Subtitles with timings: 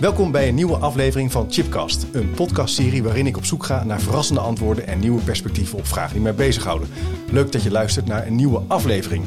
[0.00, 4.00] Welkom bij een nieuwe aflevering van Chipcast, een podcastserie waarin ik op zoek ga naar
[4.00, 6.88] verrassende antwoorden en nieuwe perspectieven op vragen die mij bezighouden.
[7.30, 9.24] Leuk dat je luistert naar een nieuwe aflevering.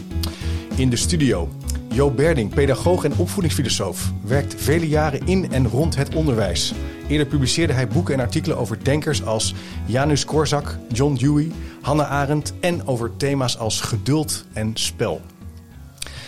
[0.76, 1.50] In de studio
[1.94, 6.74] Jo Berding, pedagoog en opvoedingsfilosoof, werkt vele jaren in en rond het onderwijs.
[7.08, 9.54] Eerder publiceerde hij boeken en artikelen over denkers als
[9.86, 11.52] Janus Korczak, John Dewey,
[11.82, 15.22] Hannah Arendt en over thema's als geduld en spel.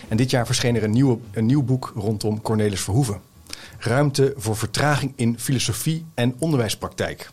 [0.08, 3.33] En dit jaar verscheen er een, een nieuw boek rondom Cornelis Verhoeven.
[3.84, 7.30] Ruimte voor vertraging in filosofie en onderwijspraktijk.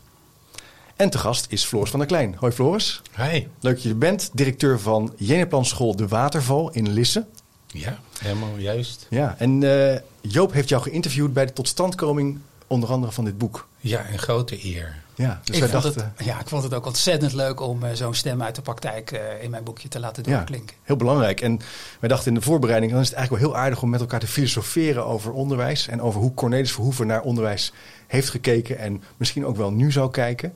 [0.96, 2.34] En te gast is Floris van der Klein.
[2.38, 3.02] Hoi Floris.
[3.16, 3.46] Hi.
[3.60, 4.30] Leuk dat je er bent.
[4.32, 7.26] Directeur van Jeneplan School De Waterval in Lisse.
[7.66, 9.06] Ja, helemaal juist.
[9.10, 13.68] Ja, en uh, Joop heeft jou geïnterviewd bij de totstandkoming onder andere van dit boek.
[13.80, 15.02] Ja, een grote eer.
[15.20, 17.90] Ja, dus ik, vond dachten, het, ja, ik vond het ook ontzettend leuk om uh,
[17.92, 20.76] zo'n stem uit de praktijk uh, in mijn boekje te laten doorklinken.
[20.76, 21.40] Ja, heel belangrijk.
[21.40, 21.60] En
[22.00, 24.20] wij dachten in de voorbereiding, dan is het eigenlijk wel heel aardig om met elkaar
[24.20, 25.88] te filosoferen over onderwijs.
[25.88, 27.72] En over hoe Cornelis Verhoeven naar onderwijs
[28.06, 30.52] heeft gekeken en misschien ook wel nu zou kijken.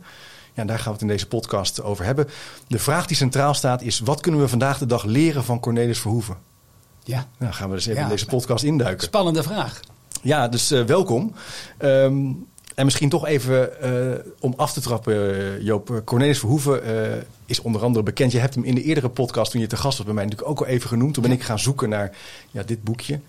[0.55, 2.29] Ja, daar gaan we het in deze podcast over hebben.
[2.67, 6.01] De vraag die centraal staat is, wat kunnen we vandaag de dag leren van Cornelis
[6.01, 6.37] Verhoeven?
[7.03, 7.27] Ja.
[7.39, 9.07] Nou, gaan we dus even ja, in deze podcast induiken.
[9.07, 9.81] Spannende vraag.
[10.23, 11.35] Ja, dus uh, welkom.
[11.79, 16.03] Um, en misschien toch even uh, om af te trappen, Joop.
[16.05, 18.33] Cornelis Verhoeven uh, is onder andere bekend.
[18.33, 20.50] Je hebt hem in de eerdere podcast, toen je te gast was bij mij, natuurlijk
[20.50, 21.14] ook al even genoemd.
[21.14, 22.17] Toen ben ik gaan zoeken naar
[22.50, 23.20] ja, dit boekje.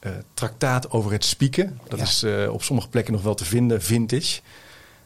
[0.00, 1.78] Uh, Traktaat over het spieken.
[1.88, 2.04] Dat ja.
[2.04, 4.40] is op sommige plekken nog wel te vinden, vintage.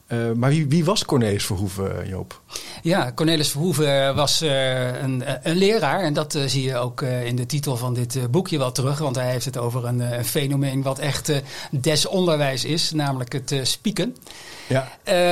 [0.08, 2.40] Uh, maar wie, wie, was Cornelis Verhoeven, Joop?
[2.82, 6.00] Ja, Cornelis Verhoeven was uh, een, een, leraar.
[6.00, 8.98] En dat uh, zie je ook in de titel van dit boekje wel terug.
[8.98, 11.32] Want hij heeft het over een, een fenomeen wat echt
[11.70, 12.92] desonderwijs is.
[12.92, 14.16] Namelijk het spieken.
[14.66, 14.88] Ja.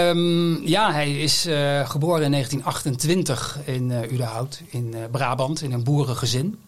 [0.09, 1.49] Um, ja, hij is
[1.85, 5.63] geboren in 1928 in Udenhout in Brabant.
[5.63, 6.59] In een boerengezin.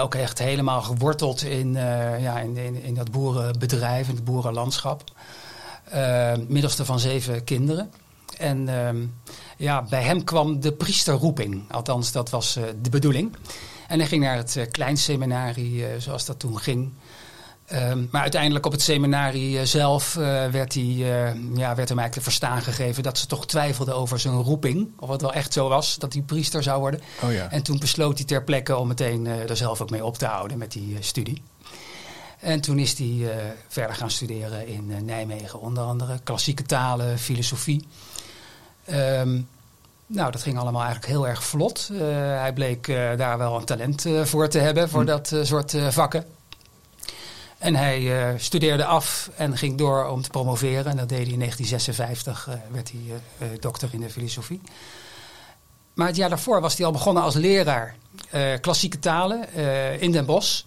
[0.00, 1.72] ook echt helemaal geworteld in,
[2.20, 5.02] ja, in, in, in dat boerenbedrijf, in het boerenlandschap.
[5.94, 7.90] Uh, middelste van zeven kinderen.
[8.36, 8.88] En uh,
[9.56, 11.72] ja, bij hem kwam de priesterroeping.
[11.72, 13.36] Althans, dat was uh, de bedoeling.
[13.88, 16.92] En hij ging naar het uh, kleinseminarie, zoals dat toen ging.
[17.64, 20.14] Ehm, maar uiteindelijk op het seminarie zelf
[20.50, 20.84] werd, hij,
[21.54, 24.88] ja, werd hem eigenlijk te verstaan gegeven dat ze toch twijfelden over zijn roeping.
[24.98, 27.00] Of het wel echt zo was dat hij priester zou worden.
[27.22, 27.50] Oh ja.
[27.50, 30.58] En toen besloot hij ter plekke om meteen er zelf ook mee op te houden
[30.58, 31.42] met die studie.
[32.44, 33.30] En toen is hij uh,
[33.68, 37.86] verder gaan studeren in uh, Nijmegen, onder andere klassieke talen, filosofie.
[38.90, 39.48] Um,
[40.06, 41.88] nou, dat ging allemaal eigenlijk heel erg vlot.
[41.92, 41.98] Uh,
[42.38, 45.06] hij bleek daar wel een talent voor te hebben, voor hm.
[45.06, 46.24] dat soort vakken.
[47.58, 50.86] En hij studeerde af en ging door om te promoveren.
[50.86, 54.60] En dat deed hij in 1956, werd hij dokter in de filosofie.
[55.94, 57.96] Maar het jaar daarvoor was hij al begonnen als leraar
[58.60, 59.52] klassieke talen
[60.00, 60.62] in Den Bosch.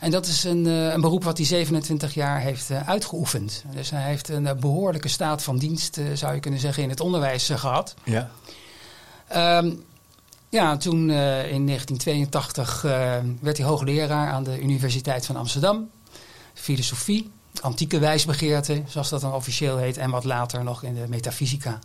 [0.00, 3.64] En dat is een, uh, een beroep wat hij 27 jaar heeft uitgeoefend.
[3.74, 7.48] Dus hij heeft een behoorlijke staat van dienst, zou je kunnen zeggen, in het onderwijs
[7.48, 7.94] gehad.
[8.04, 8.30] Ja.
[9.58, 9.84] Um,
[10.48, 12.82] ja, toen in 1982
[13.40, 15.90] werd hij hoogleraar aan de Universiteit van Amsterdam.
[16.54, 17.30] Filosofie,
[17.60, 19.96] antieke wijsbegeerte, zoals dat dan officieel heet.
[19.96, 21.78] En wat later nog in de metafysica.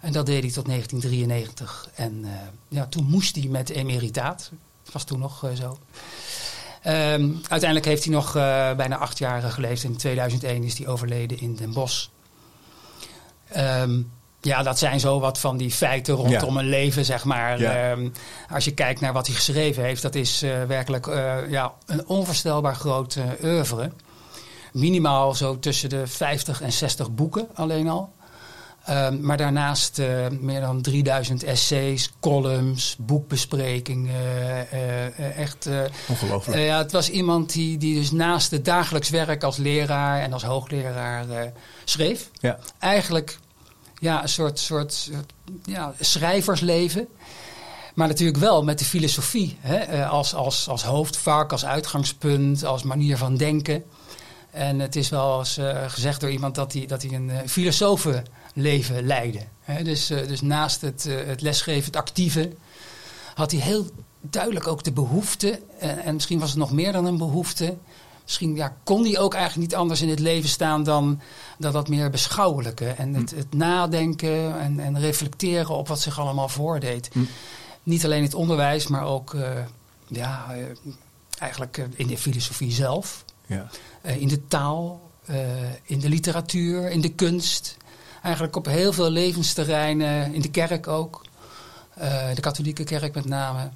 [0.00, 1.88] En dat deed hij tot 1993.
[1.94, 2.26] En
[2.68, 4.50] ja, toen moest hij met emeritaat.
[4.84, 5.78] Dat was toen nog zo.
[6.86, 9.82] Um, uiteindelijk heeft hij nog uh, bijna acht jaar geleefd.
[9.82, 12.06] In 2001 is hij overleden in Den Bosch.
[13.56, 14.10] Um,
[14.40, 16.60] ja, dat zijn zo wat van die feiten rondom ja.
[16.60, 17.60] een leven, zeg maar.
[17.60, 17.90] Ja.
[17.90, 18.12] Um,
[18.50, 21.06] als je kijkt naar wat hij geschreven heeft, dat is werkelijk
[21.48, 23.90] ja, een onvoorstelbaar groot oeuvre.
[24.72, 28.12] Minimaal zo tussen de 50 en 60 boeken alleen al.
[28.90, 34.14] Um, maar daarnaast uh, meer dan 3000 essays, columns, boekbesprekingen.
[34.14, 35.68] Uh, uh, echt.
[36.08, 36.58] Ongelooflijk.
[36.60, 40.42] ja, het was iemand die, die dus naast het dagelijks werk als leraar en als
[40.42, 41.52] hoogleraar
[41.84, 42.30] schreef.
[42.40, 42.58] Ja.
[42.78, 43.38] Eigenlijk
[43.98, 45.32] ja, een soort, soort, soort
[45.64, 47.08] ja, schrijversleven.
[47.94, 53.16] Maar natuurlijk wel met de filosofie hè, als, als, als hoofdvak, als uitgangspunt, als manier
[53.16, 53.84] van denken.
[54.50, 58.06] En het is wel eens gezegd door iemand dat hij, dat hij een filosoof
[58.60, 59.48] leven leiden.
[59.60, 62.52] He, dus, uh, dus naast het, uh, het lesgeven, het actieve,
[63.34, 63.86] had hij heel
[64.20, 67.76] duidelijk ook de behoefte, en, en, misschien was het nog meer dan een behoefte,
[68.22, 71.20] misschien ja, kon hij ook eigenlijk niet anders in het leven staan dan,
[71.58, 72.88] dan dat meer beschouwelijke.
[72.88, 73.36] En het, Hm.
[73.36, 77.10] het nadenken en, en reflecteren op wat zich allemaal voordeed.
[77.12, 77.20] Hm.
[77.82, 79.50] Niet alleen het onderwijs, maar ook eh,
[80.06, 80.64] ja, eh,
[81.38, 83.24] eigenlijk eh, in de filosofie zelf.
[83.46, 83.68] Ja.
[84.02, 85.36] Eh, in de taal, eh,
[85.82, 87.76] in de literatuur, in de kunst.
[88.22, 91.26] Eigenlijk op heel veel levensterreinen, in de kerk ook.
[91.94, 93.70] Eh, de katholieke kerk met name.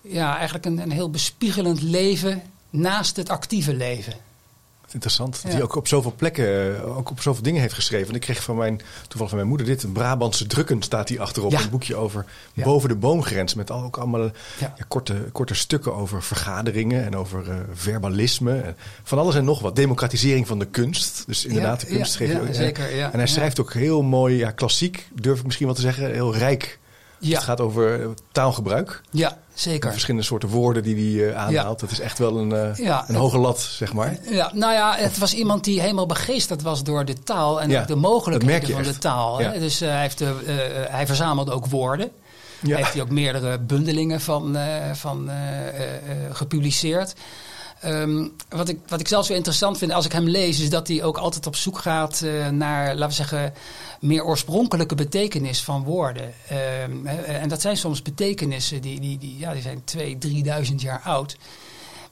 [0.00, 4.14] Ja, eigenlijk een, een heel bespiegelend leven naast het actieve leven.
[4.92, 5.40] Interessant.
[5.44, 5.50] Ja.
[5.50, 8.08] hij ook op zoveel plekken, eh, ook op zoveel dingen heeft geschreven.
[8.08, 9.82] En ik kreeg van mijn, toevallig van mijn moeder dit.
[9.82, 11.50] Een Brabantse drukken staat hier achterop.
[11.50, 11.60] Ja.
[11.60, 12.64] Een boekje over Ja.
[12.64, 13.54] boven de boomgrens.
[13.54, 14.30] Met al- ook allemaal
[14.88, 17.04] korte, korte stukken over vergaderingen.
[17.04, 18.58] En over eh, verbalisme.
[18.60, 19.76] En van alles en nog wat.
[19.76, 21.24] Democratisering van de kunst.
[21.26, 23.12] Dus inderdaad, de kunst ja, geef je ja, ook- zeker, ja.
[23.12, 26.12] En hij schrijft ook heel mooi, ja, klassiek, durf ik misschien wel te zeggen.
[26.12, 26.78] Heel rijk.
[27.22, 29.02] Ja, Het gaat over eh, taalgebruik.
[29.10, 29.90] ja zeker.
[29.90, 31.80] verschillende soorten woorden die hij eh, aanhaalt.
[31.80, 34.16] Dat is echt wel een, eh, Ja, een hoge lat, zeg maar.
[34.30, 37.86] Ja, nou ja, het was iemand die helemaal begeesterd was door de taal en ook
[37.86, 39.38] de mogelijkheden van de taal.
[39.38, 39.58] Hè?
[39.58, 40.34] Dus hij, heeft de,
[40.90, 42.10] hij verzamelde ook woorden.
[42.60, 44.56] Heeft hij ook meerdere bundelingen van,
[44.92, 45.30] van
[46.30, 47.14] gepubliceerd.
[47.82, 50.88] Ehm, wat, ik, wat ik zelf zo interessant vind als ik hem lees, is dat
[50.88, 53.54] hij ook altijd op zoek gaat eh, naar, laten we zeggen,
[54.00, 56.32] meer oorspronkelijke betekenis van woorden.
[56.48, 59.82] Ehm, en dat zijn soms betekenissen die, die, die, ja, die zijn
[60.64, 61.36] 2.000, 3.000 jaar oud.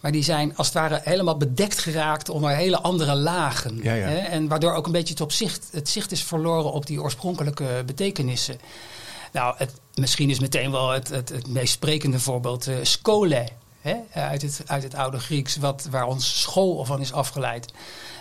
[0.01, 3.79] Maar die zijn als het ware helemaal bedekt geraakt onder hele andere lagen.
[3.83, 4.07] Ja, ja.
[4.07, 4.19] Hè?
[4.19, 7.83] En waardoor ook een beetje het, op zicht, het zicht is verloren op die oorspronkelijke
[7.87, 8.59] betekenissen.
[9.33, 13.49] Nou, het, misschien is meteen wel het, het, het meest sprekende voorbeeld skole.
[13.81, 13.97] Hè?
[14.13, 17.73] Uit, het, uit het oude Grieks, wat, waar ons school van is afgeleid.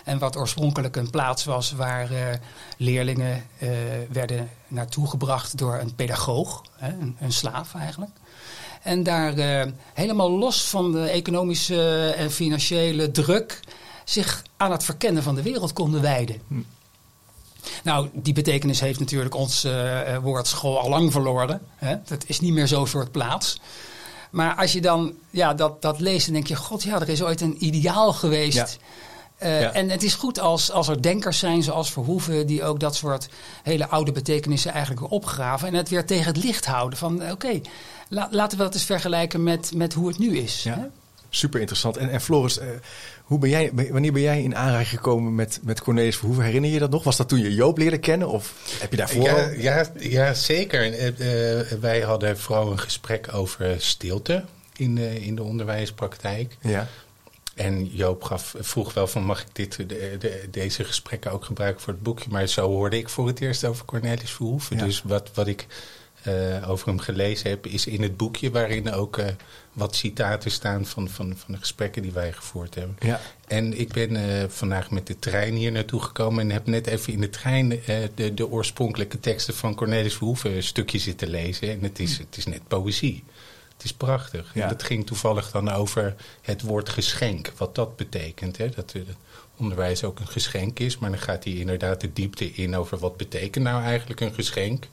[0.04, 2.36] En wat oorspronkelijk een plaats was waar eh,
[2.76, 3.68] leerlingen eh,
[4.10, 6.88] werden naartoe gebracht door een pedagoog, hè?
[6.88, 8.10] Een, een slaaf eigenlijk.
[8.82, 13.60] En daar eh, helemaal los van de economische en financiële druk
[14.04, 16.40] zich aan het verkennen van de wereld konden wijden.
[16.48, 16.60] Hm.
[17.84, 19.66] Nou, die betekenis heeft natuurlijk ons
[20.22, 21.60] woord school al lang verloren.
[21.76, 21.96] Hè?
[22.04, 23.60] Dat is niet meer zo'n soort plaats.
[24.30, 27.22] Maar als je dan ja, dat, dat leest, dan denk je: God, ja, er is
[27.22, 28.56] ooit een ideaal geweest.
[28.56, 28.66] Ja.
[29.36, 29.72] Eh, Ja.
[29.72, 33.28] En het is goed als, als er denkers zijn zoals Verhoeven, die ook dat soort
[33.62, 35.68] hele oude betekenissen eigenlijk weer opgraven.
[35.68, 36.98] En het weer tegen het licht houden.
[36.98, 37.60] Van oké,
[38.08, 40.62] la- laten we dat eens vergelijken met, met hoe het nu is.
[40.62, 40.74] Ja.
[40.74, 40.86] hè?
[41.32, 41.96] Super interessant.
[41.96, 42.66] En, en Floris, eh,
[43.22, 46.44] hoe ben jij, wanneer ben jij in aanraking gekomen met, met Cornelis Verhoeven?
[46.44, 47.04] Herinner je dat nog?
[47.04, 48.28] Was dat toen je Joop leerde kennen?
[48.28, 50.92] Of heb je daarvoor Ja, al- ja, ja, zeker.
[50.92, 54.44] Eh, eh, wij hadden vooral een gesprek over stilte
[54.76, 56.56] in de, in de onderwijspraktijk.
[56.60, 56.88] Ja.
[57.54, 61.82] En Joop gaf, vroeg wel van mag ik dit, de, de- deze gesprekken ook gebruiken
[61.82, 62.30] voor het boekje.
[62.30, 64.76] Maar zo hoorde ik voor het eerst over Cornelis Verhoeven.
[64.76, 64.84] Ja.
[64.84, 65.66] Dus wat, wat ik
[66.66, 69.20] over hem gelezen heb is in het boekje waarin ook
[69.72, 72.96] wat citaten staan van, van, van de gesprekken die wij gevoerd hebben.
[73.00, 73.20] Ja.
[73.46, 77.12] En ik ben eh, vandaag met de trein hier naartoe gekomen en heb net even
[77.12, 81.70] in de trein eh, de, de oorspronkelijke teksten van Cornelis Verhoeven een stukje zitten lezen.
[81.70, 83.24] En het is, het is net poëzie.
[83.72, 84.50] Het is prachtig.
[84.54, 84.62] Ja.
[84.62, 88.56] En dat ging toevallig dan over het woord geschenk, wat dat betekent.
[88.56, 88.68] Hè?
[88.68, 89.02] Dat eh,
[89.56, 93.16] onderwijs ook een geschenk is, maar dan gaat hij inderdaad de diepte in over wat
[93.16, 94.86] betekent nou eigenlijk een geschenk.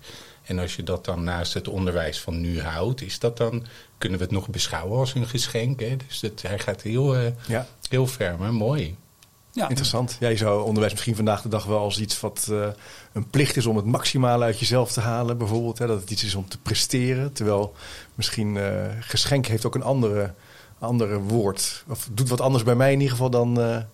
[0.47, 3.65] En als je dat dan naast het onderwijs van nu houdt, is dat dan,
[3.97, 5.79] kunnen we het nog beschouwen als een geschenk.
[5.79, 5.95] Hè?
[6.07, 8.95] Dus dat, hij gaat heel, eh, ja, heel ver, maar mooi.
[9.51, 9.67] Ja.
[9.67, 10.17] interessant.
[10.19, 12.67] Ja, je zou onderwijs misschien vandaag de dag wel als iets wat eh,
[13.13, 15.77] een plicht is om het maximale uit jezelf te halen, bijvoorbeeld.
[15.77, 15.87] Hè?
[15.87, 17.33] Dat het iets is om te presteren.
[17.33, 17.73] Terwijl
[18.15, 20.33] misschien eh, geschenk heeft ook een andere,
[20.79, 21.83] andere woord.
[21.87, 23.85] Of doet wat anders bij mij in ieder geval dan,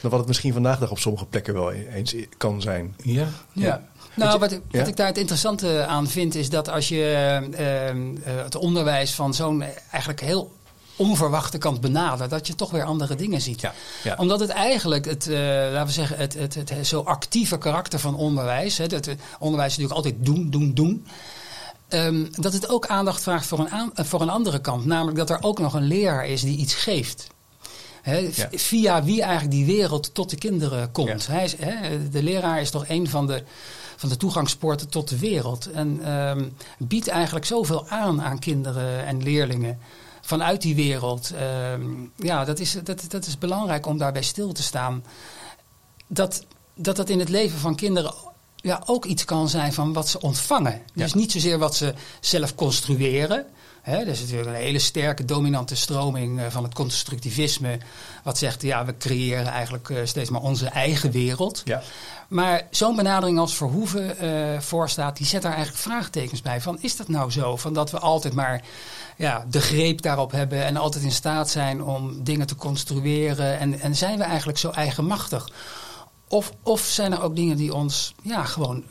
[0.00, 2.94] dan wat het misschien vandaag de dag op sommige plekken wel eens kan zijn.
[3.02, 3.88] Ja, Ja.
[4.14, 4.86] Nou, wat, ik- wat Ja?
[4.86, 9.34] ik daar het interessante aan vind, is dat als je eh, eh, het onderwijs van
[9.34, 10.52] zo'n eigenlijk heel
[10.96, 13.60] onverwachte kant benadert, dat je toch weer andere dingen ziet.
[13.60, 14.14] Ja, ja.
[14.18, 15.38] Omdat het eigenlijk, het, eh,
[15.72, 19.70] laten we zeggen, het, het, het, zo actieve karakter van onderwijs, hè, dat het onderwijs
[19.72, 21.06] is natuurlijk altijd doen, doen, doen.
[21.88, 24.84] ehm, dat het ook aandacht vraagt voor een, aan- voor een andere kant.
[24.84, 27.26] Namelijk dat er ook nog een leraar is die iets geeft.
[28.04, 28.48] Ja.
[28.50, 31.24] Via wie eigenlijk die wereld tot de kinderen komt.
[31.24, 31.32] Ja.
[31.32, 31.56] Hij is,
[32.10, 33.42] de leraar is toch een van de,
[33.96, 35.70] van de toegangspoorten tot de wereld.
[35.70, 39.78] En ehm, biedt eigenlijk zoveel aan aan kinderen en leerlingen
[40.20, 41.30] vanuit die wereld.
[41.30, 41.82] Ehm,
[42.16, 45.04] ja, dat is, dat, dat is belangrijk om daarbij stil te staan.
[46.06, 48.14] Dat, dat dat in het leven van kinderen
[48.56, 50.82] ja, ook iets kan zijn van wat ze ontvangen.
[50.94, 53.46] Dus niet zozeer wat ze zelf construeren.
[53.82, 57.78] Hè, er is natuurlijk een hele sterke dominante stroming eh, van het constructivisme.
[58.22, 61.62] Wat zegt, ja, we creëren eigenlijk eh, steeds maar onze eigen wereld.
[61.64, 61.82] Ja.
[62.28, 66.60] Maar zo'n benadering als Verhoeven uh, voorstaat, die zet daar eigenlijk vraagtekens bij.
[66.60, 67.56] Van is dat nou zo?
[67.56, 68.62] Van dat we altijd maar
[69.16, 73.58] ja, de greep daarop hebben en altijd in staat zijn om dingen te construeren.
[73.58, 75.48] En, en zijn we eigenlijk zo eigenmachtig?
[76.28, 78.84] Of, of zijn er ook dingen die ons ja, gewoon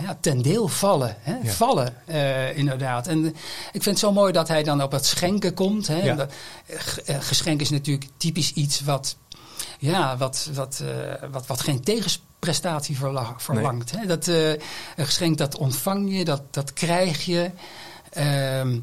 [0.00, 1.16] ja, ten deel vallen.
[1.20, 1.50] Hè?
[1.50, 3.06] Vallen, uh, inderdaad.
[3.06, 3.24] En
[3.72, 5.86] ik vind het zo mooi dat hij dan op het schenken komt.
[5.86, 6.02] Hè?
[6.02, 6.14] Ja.
[6.14, 6.32] Dat,
[7.06, 9.16] uh, geschenk is natuurlijk typisch iets wat,
[9.78, 13.92] ja, wat, wat, uh, wat, wat geen tegenprestatie verla- verlangt.
[13.92, 14.00] Nee.
[14.02, 14.06] Hè?
[14.08, 14.60] Dat, een
[14.96, 17.50] geschenk dat ontvang je, dat, dat krijg je.
[18.10, 18.78] Ehm,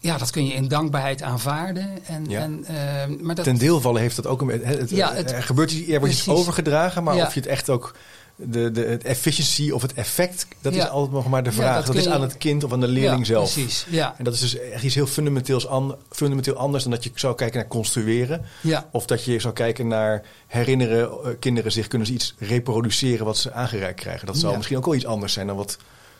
[0.00, 2.06] ja, dat kun je in dankbaarheid aanvaarden.
[2.06, 2.40] En, Ja.
[2.40, 5.32] en, uh, maar dat, Ten deel vallen heeft dat ook een het, het, Ja, het-
[5.32, 7.26] er gebeurt er wordt iets overgedragen, maar Ja.
[7.26, 7.94] of je het echt ook
[8.36, 10.82] de, de het efficiency of het effect, dat Ja.
[10.84, 11.84] is altijd nog maar de Ja, vraag.
[11.86, 13.52] dat is aan het kind of aan de leerling ja, zelf.
[13.52, 14.14] Precies, ja.
[14.18, 17.34] En dat is dus echt iets heel fundamenteels, an, fundamenteel anders dan dat je zou
[17.34, 18.44] kijken naar construeren.
[18.90, 23.36] Of dat je zou kijken naar herinneren, eh, kinderen zich kunnen ze iets reproduceren wat
[23.38, 24.26] ze aangereikt krijgen.
[24.26, 25.76] Dat zou misschien ook wel iets anders zijn dan wat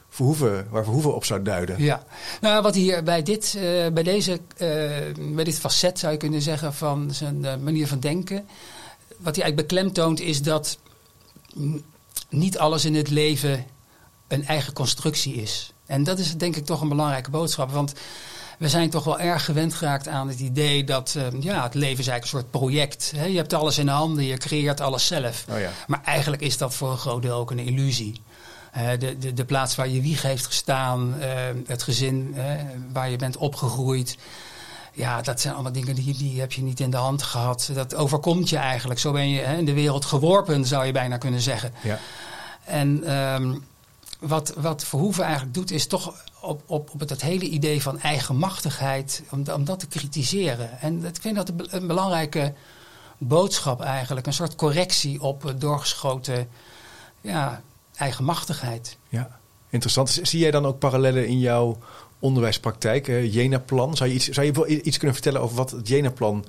[0.09, 1.83] Verhoeven, waar Verhoeven op zou duiden.
[1.83, 2.04] Ja,
[2.40, 4.68] nou wat hier bij dit, eh, bij deze, eh,
[5.35, 8.37] bij dit facet zou je kunnen zeggen van zijn manier van denken.
[9.18, 10.78] Wat hij eigenlijk beklemtoont is dat
[12.37, 13.64] niet alles in het leven
[14.29, 15.73] een eigen constructie is.
[15.87, 17.71] En dat is denk ik toch een belangrijke boodschap.
[17.71, 17.93] Want
[18.59, 21.99] we zijn toch wel erg gewend geraakt aan het idee dat eh, ja, het leven
[21.99, 23.12] is eigenlijk een soort project.
[23.17, 23.25] Hè?
[23.25, 25.45] Je hebt alles in handen, je creëert alles zelf.
[25.50, 25.71] Oh ja.
[25.87, 28.23] Maar eigenlijk is dat voor een groot deel ook een illusie.
[28.73, 31.31] Eh, de, de, de plaats waar je wieg heeft gestaan, eh,
[31.67, 32.37] het gezin
[32.93, 34.17] waar je bent opgegroeid.
[34.97, 37.71] Ja, dat zijn allemaal dingen die, die heb je niet in de hand gehad.
[37.75, 39.01] Dat overkomt je eigenlijk.
[39.01, 41.73] Zo ben je hè, in de wereld geworpen, zou je bijna kunnen zeggen.
[41.83, 41.99] Ja.
[42.65, 43.55] En ehm,
[44.21, 48.01] wat, wat Verhoeven eigenlijk doet, is toch op, op, op het, het hele idee van
[48.01, 50.81] eigenmachtigheid, om, om dat te kritiseren.
[50.81, 52.53] En dat- ik vind dat een, be- een belangrijke
[53.19, 54.27] boodschap eigenlijk.
[54.27, 56.49] Een soort correctie op doorgeschoten
[57.21, 57.63] ja,
[57.97, 58.97] eigenmachtigheid.
[59.09, 59.39] Ja,
[59.71, 60.19] interessant.
[60.23, 61.79] Zie jij dan ook parallellen in jouw
[62.25, 63.07] onderwijspraktijk?
[63.07, 63.97] Jena-plan.
[63.97, 66.45] Zou je, iets, zou je iets kunnen vertellen over wat het Jena-plan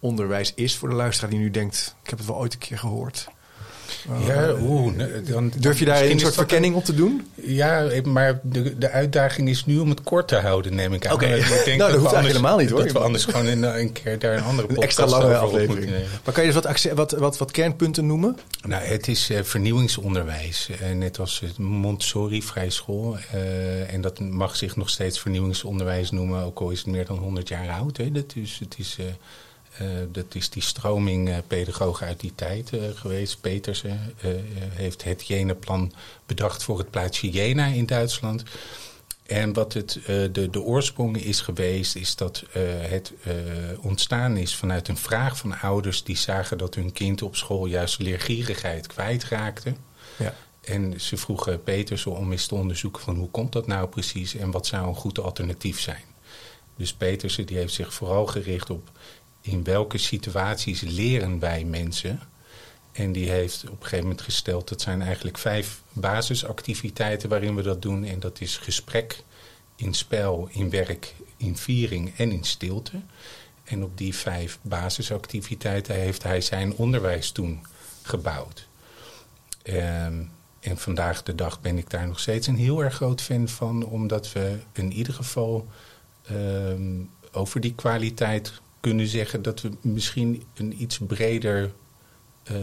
[0.00, 2.78] onderwijs is voor de luisteraar die nu denkt: ik heb het wel ooit een keer
[2.78, 3.28] gehoord.
[4.26, 4.92] Ja, oeh.
[5.28, 7.26] Dan, Durf je daar een soort dat verkenning op te doen?
[7.34, 11.14] Ja, maar de, de uitdaging is nu om het kort te houden, neem ik aan.
[11.14, 11.28] Oké.
[11.28, 12.82] Maar ik denk Nou, dat we hoeft eigenlijk anders- helemaal niet, hoor.
[12.82, 15.36] Dat we anders gewoon in, eh, een keer daar een andere Een podcast extra lange
[15.36, 15.68] aflevering.
[15.68, 16.08] moeten nemen.
[16.24, 18.38] Maar kan je dus wat, wat, wat, wat kernpunten noemen?
[18.66, 20.68] Nou, het is eh, vernieuwingsonderwijs.
[20.80, 23.16] Eh, net als het Montessori vrij school.
[23.88, 27.48] En dat mag zich nog steeds vernieuwingsonderwijs noemen, ook al is het meer dan 100
[27.48, 27.96] jaar oud.
[27.96, 28.12] Hè.
[28.12, 28.96] Dat, is, het is,
[30.12, 33.40] dat is die stroming eh, pedagogen uit die tijd eh, geweest.
[33.40, 34.40] Petersen eh, eh,
[34.72, 35.92] heeft het Jena-plan
[36.26, 38.42] bedacht voor het plaatsje Jena in Duitsland.
[39.32, 43.34] En wat het, eh, de, de oorsprong is geweest, is dat eh, het eh,
[43.80, 47.98] ontstaan is vanuit een vraag van ouders die zagen dat hun kind op school juist
[47.98, 49.74] leergierigheid kwijtraakte.
[50.18, 50.34] Ja.
[50.60, 54.50] En ze vroegen Petersen om eens te onderzoeken van hoe komt dat nou precies en
[54.50, 56.04] wat zou een goed alternatief zijn.
[56.76, 58.90] Dus Petersen die heeft zich vooral gericht op
[59.42, 62.20] in welke situaties leren wij mensen.
[62.92, 67.62] En die heeft op een gegeven moment gesteld, dat zijn eigenlijk vijf basisactiviteiten waarin we
[67.62, 68.04] dat doen.
[68.04, 69.22] En dat is gesprek,
[69.76, 73.00] in spel, in werk, in viering en in stilte.
[73.64, 77.66] En op die vijf basisactiviteiten heeft hij zijn onderwijs toen
[78.02, 78.68] gebouwd.
[79.62, 80.22] Ehm,
[80.60, 83.84] en vandaag de dag ben ik daar nog steeds een heel erg groot fan van,
[83.84, 85.68] omdat we in ieder geval
[86.22, 87.00] ehm,
[87.32, 91.72] over die kwaliteit kunnen zeggen dat we misschien een iets breder
[92.42, 92.54] eh,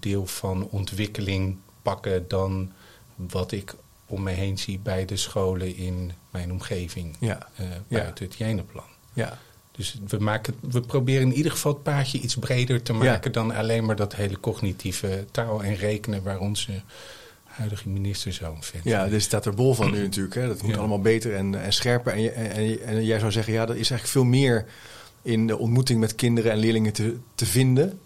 [0.00, 2.72] deel van ontwikkeling pakken dan
[3.16, 3.74] wat ik
[4.06, 7.48] om me heen zie bij de scholen in mijn omgeving Ja.
[7.56, 8.12] eh, Ja.
[8.18, 8.84] het Jenenplan.
[9.12, 9.38] Ja.
[9.72, 13.54] Dus we, maken, we proberen in ieder geval het paadje iets breder te maken dan
[13.54, 16.82] alleen maar dat hele cognitieve taal en rekenen waar onze
[17.44, 20.34] huidige minister zo fan Ja, er staat er bol van nu natuurlijk.
[20.34, 20.46] Hè.
[20.46, 20.76] Dat moet Ja.
[20.78, 22.12] allemaal beter en, en scherper.
[22.12, 24.66] En, en, en, en jij zou zeggen, ja, er is eigenlijk veel meer
[25.22, 27.98] in de ontmoeting met kinderen en leerlingen te, te vinden.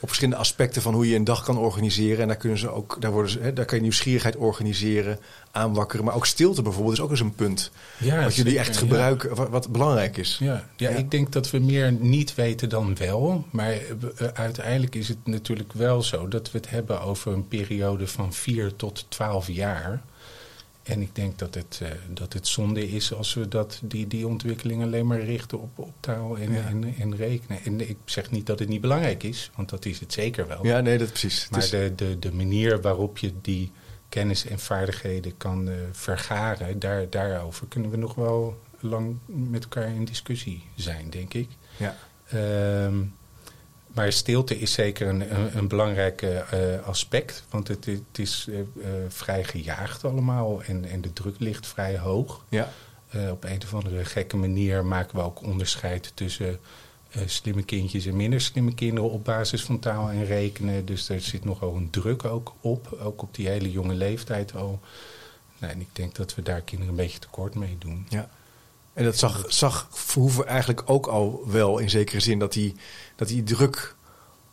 [0.00, 2.20] Op verschillende aspecten van hoe je een dag kan organiseren.
[2.20, 5.18] En daar, kunnen ze ook, daar, worden ze, hè, daar kan je nieuwsgierigheid organiseren,
[5.50, 6.04] aanwakkeren.
[6.04, 7.70] Maar ook stilte bijvoorbeeld is ook eens een punt.
[7.98, 8.78] Ja, wat jullie echt ja.
[8.80, 10.36] gebruiken, wat, wat belangrijk is.
[10.40, 10.96] Ja, ja, Ja.
[10.96, 13.44] ik denk dat we meer niet weten dan wel.
[13.50, 17.48] Maar we- eh, uiteindelijk is het natuurlijk wel zo dat we het hebben over een
[17.48, 20.02] periode van 4 tot 12 jaar.
[20.86, 24.26] En ik denk dat het, eh, dat het zonde is als we dat, die, die
[24.26, 26.66] ontwikkeling alleen maar richten op, op taal en, Ja.
[26.66, 27.58] en, en rekenen.
[27.64, 30.66] En ik zeg niet dat het niet belangrijk is, want dat is het zeker wel.
[30.66, 31.48] Ja, nee, dat precies.
[31.50, 33.72] Maar is- de, de, de manier waarop je die
[34.08, 40.04] kennis en vaardigheden kan vergaren, daar, daarover kunnen we nog wel lang met elkaar in
[40.04, 41.48] discussie zijn, denk ik.
[41.76, 41.96] Ja.
[42.28, 43.02] Ehm,
[43.96, 46.26] maar stilte is zeker een, een, een belangrijk
[46.84, 47.44] aspect.
[47.50, 48.48] Want het, het is
[49.08, 52.44] vrij gejaagd allemaal en, en de druk ligt vrij hoog.
[52.48, 52.70] Ja.
[53.30, 56.58] op een of andere gekke manier maken we ook onderscheid tussen
[57.26, 60.84] slimme kindjes en minder slimme kinderen op basis van taal en rekenen.
[60.84, 64.80] Dus er zit nogal een druk ook op, ook op die hele jonge leeftijd al.
[65.58, 68.06] Nou, en ik denk dat we daar kinderen een beetje tekort mee doen.
[68.08, 68.28] Ja.
[68.92, 72.74] En dat zag, zag Verhoeven eigenlijk ook al wel in zekere zin dat die,
[73.16, 73.96] dat die druk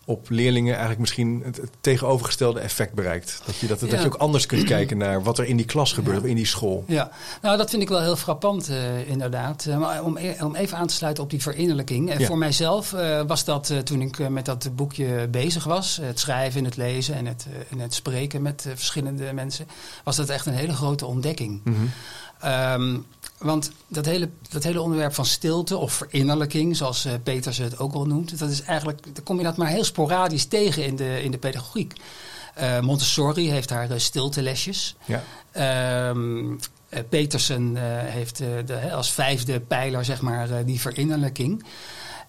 [0.05, 3.41] op leerlingen eigenlijk misschien het, tegenovergestelde effect bereikt.
[3.45, 5.93] Dat je, dat, dat je ook anders kunt kijken naar wat er in die klas
[5.93, 6.83] gebeurt, of in die school.
[6.87, 9.65] Ja, nou dat vind ik wel heel frappant uh, inderdaad.
[9.65, 12.19] Uh, maar om, e-, om even aan te sluiten op die verinnerlijking.
[12.19, 12.91] Uh, Voor mijzelf
[13.27, 17.25] was dat toen ik met dat boekje bezig was, het schrijven en het lezen en
[17.25, 19.67] het, en het spreken met verschillende mensen,
[20.03, 21.61] was dat echt een hele grote ontdekking.
[21.63, 23.05] Mm -hmm.
[23.43, 27.93] Want dat hele, dat hele onderwerp van stilte of verinnerlijking, zoals uh, Peters het ook
[27.93, 31.23] al noemt, dat is eigenlijk, daar kom je dat maar heel sporadisch tegen in de,
[31.23, 31.93] in de pedagogiek.
[32.59, 34.95] Uh, Montessori heeft haar uh, stiltelesjes.
[35.05, 35.23] Ja.
[36.13, 36.55] Uh,
[37.09, 41.63] Petersen heeft de, als vijfde pijler, zeg maar, die verinnerlijking.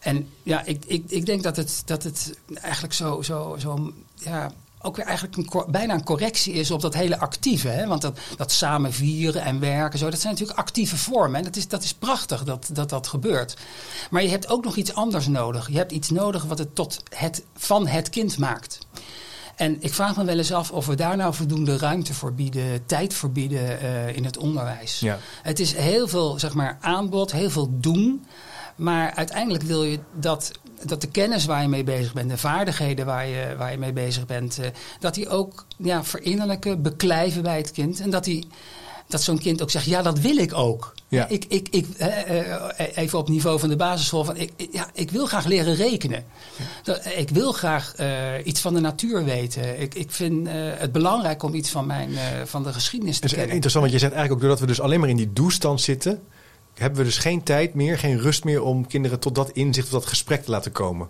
[0.00, 4.52] En ja, ik, ik, ik denk dat het, dat het eigenlijk zo, zo, zo ja,
[4.84, 7.68] ook weer eigenlijk een, bijna een correctie is op dat hele actieve.
[7.68, 7.86] Hè?
[7.86, 11.38] Want dat, dat samen vieren en werken, zo, dat zijn natuurlijk actieve vormen.
[11.38, 13.56] En dat is, dat is prachtig dat, dat dat gebeurt.
[14.10, 15.68] Maar je hebt ook nog iets anders nodig.
[15.68, 18.78] Je hebt iets nodig wat het tot het van het kind maakt.
[19.56, 22.86] En ik vraag me wel eens af of we daar nou voldoende ruimte voor bieden,
[22.86, 25.00] tijd voor bieden uh, in het onderwijs.
[25.00, 25.18] Ja.
[25.42, 28.24] Het is heel veel zeg maar, aanbod, heel veel doen.
[28.76, 30.50] Maar uiteindelijk wil je dat
[30.86, 33.92] dat de kennis waar je mee bezig bent, de vaardigheden waar je, waar je mee
[33.92, 34.66] bezig bent, uh,
[35.00, 38.00] dat die ook ja, verinnerlijken, beklijven bij het kind.
[38.00, 38.46] En dat, die,
[39.08, 40.94] dat zo'n kind ook zegt, ja, dat wil ik ook.
[41.08, 41.28] Ja.
[41.28, 42.08] Ik, ik, ik, uh,
[42.94, 46.24] even op niveau van de basisschool, van, ik, ja, ik wil graag leren rekenen.
[46.84, 47.02] Ja.
[47.04, 47.94] Ik wil graag
[48.44, 49.80] iets van de natuur weten.
[49.80, 52.10] Ik, ik vind het belangrijk om iets van, mijn,
[52.44, 53.40] van de geschiedenis te kennen.
[53.40, 55.32] Het is interessant, want je zegt eigenlijk ook doordat we dus alleen maar in die
[55.32, 56.22] doestand zitten
[56.74, 60.00] hebben we dus geen tijd meer, geen rust meer om kinderen tot dat inzicht, tot
[60.00, 61.08] dat gesprek te laten komen.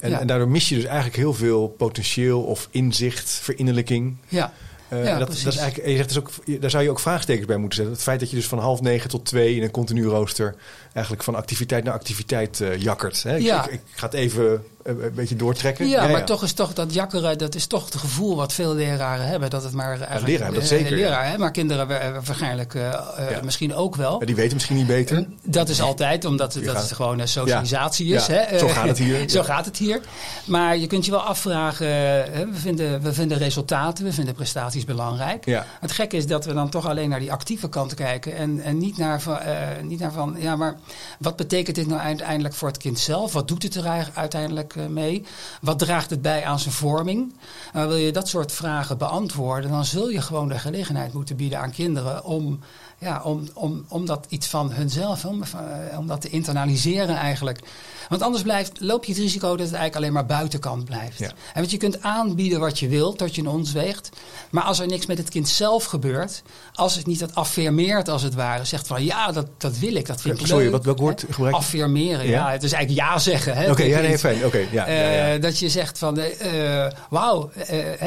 [0.00, 0.20] En, Ja.
[0.20, 4.16] en daardoor mis je dus eigenlijk heel veel potentieel of inzicht, verinnerlijking.
[4.28, 4.52] Ja.
[4.92, 7.46] Uh, Ja, dat, is eigenlijk, en je zegt dus ook, daar zou je ook vraagtekens
[7.46, 7.94] bij moeten zetten.
[7.94, 10.54] Het feit dat je dus van half negen tot twee in een continu rooster
[10.92, 13.22] eigenlijk van activiteit naar activiteit uh, jakkert.
[13.22, 13.36] Hè?
[13.36, 13.64] Ik, Ja.
[13.64, 15.88] ik, ik ga het even een beetje doortrekken.
[15.88, 19.26] Ja, maar toch is toch dat jakkeren, dat is toch het gevoel wat veel leraren
[19.26, 19.50] hebben.
[19.50, 22.88] Dat het maar eigenlijk, leraar, dat eh, zeker, leraar, hè, maar kinderen wa- waarschijnlijk eh,
[22.88, 23.40] eh, Ja.
[23.42, 24.20] misschien ook wel.
[24.20, 25.26] Ja, die weten misschien niet beter.
[25.42, 28.26] Dat is altijd, omdat dat gaan- het gewoon een socialisatie is.
[28.26, 28.58] Hè?
[28.58, 29.30] zo Eh, gaat het hier.
[29.30, 30.00] zo gaat het hier.
[30.44, 31.92] Maar je kunt je wel afvragen, eh,
[32.34, 35.44] hè, we, vinden, we vinden resultaten, we vinden prestaties belangrijk.
[35.80, 38.78] Het gekke is dat we dan toch alleen naar die actieve kant kijken en, en
[38.78, 40.74] niet, naar van, eh, niet naar van, ja, maar
[41.18, 43.32] wat betekent dit nou uiteindelijk voor het kind zelf?
[43.32, 45.24] Wat doet het er eigenlijk uiteindelijk eh, mee?
[45.60, 47.32] Wat draagt het bij aan zijn vorming?
[47.72, 51.58] Nou, wil je dat soort vragen beantwoorden, dan zul je gewoon de gelegenheid moeten bieden
[51.58, 52.60] aan kinderen om,
[53.00, 57.60] ja, om, om, om dat iets van hunzelf, om, eh, om dat te internaliseren eigenlijk.
[58.08, 61.18] Want anders blijft, loop je het risico dat het eigenlijk alleen maar buitenkant blijft.
[61.18, 61.26] Ja.
[61.28, 64.08] En want je kunt aanbieden wat je wilt, tot je in ons weegt.
[64.50, 66.42] Maar als er niks met het kind zelf gebeurt,
[66.74, 70.06] als het niet dat affirmeert als het ware, zegt van ja, dat, dat wil ik,
[70.06, 70.72] dat vind ik Sorry, leuk.
[70.72, 71.60] wat- welk woord gebruik je?
[71.60, 72.30] Affirmeren, ja.
[72.46, 72.50] Ja?
[72.52, 73.56] Het is eigenlijk ja zeggen.
[73.56, 74.44] hè, Oké, ja, nee, fijn.
[74.44, 75.34] Oké, ja, ja, ja.
[75.34, 78.02] Eh, dat je zegt van, eh, eh, wauw, eh,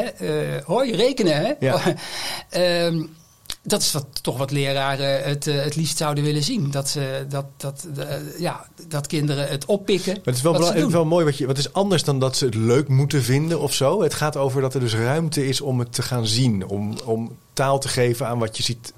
[0.55, 1.51] eh, hoor je rekenen, hè?
[1.59, 1.79] Ja.
[3.65, 6.71] Dat is wat, toch wat leraren het, eh, het liefst zouden willen zien.
[6.71, 8.05] Dat, ze, dat, dat, eh,
[8.39, 10.13] ja, dat kinderen het oppikken.
[10.13, 11.47] Maar het is wel, belang- het is wel mooi wat je.
[11.47, 14.01] Wat is anders dan dat ze het leuk moeten vinden of zo.
[14.01, 16.67] Het gaat over dat er dus ruimte is om het te gaan zien.
[16.67, 18.93] Om, om taal te geven aan wat je ziet.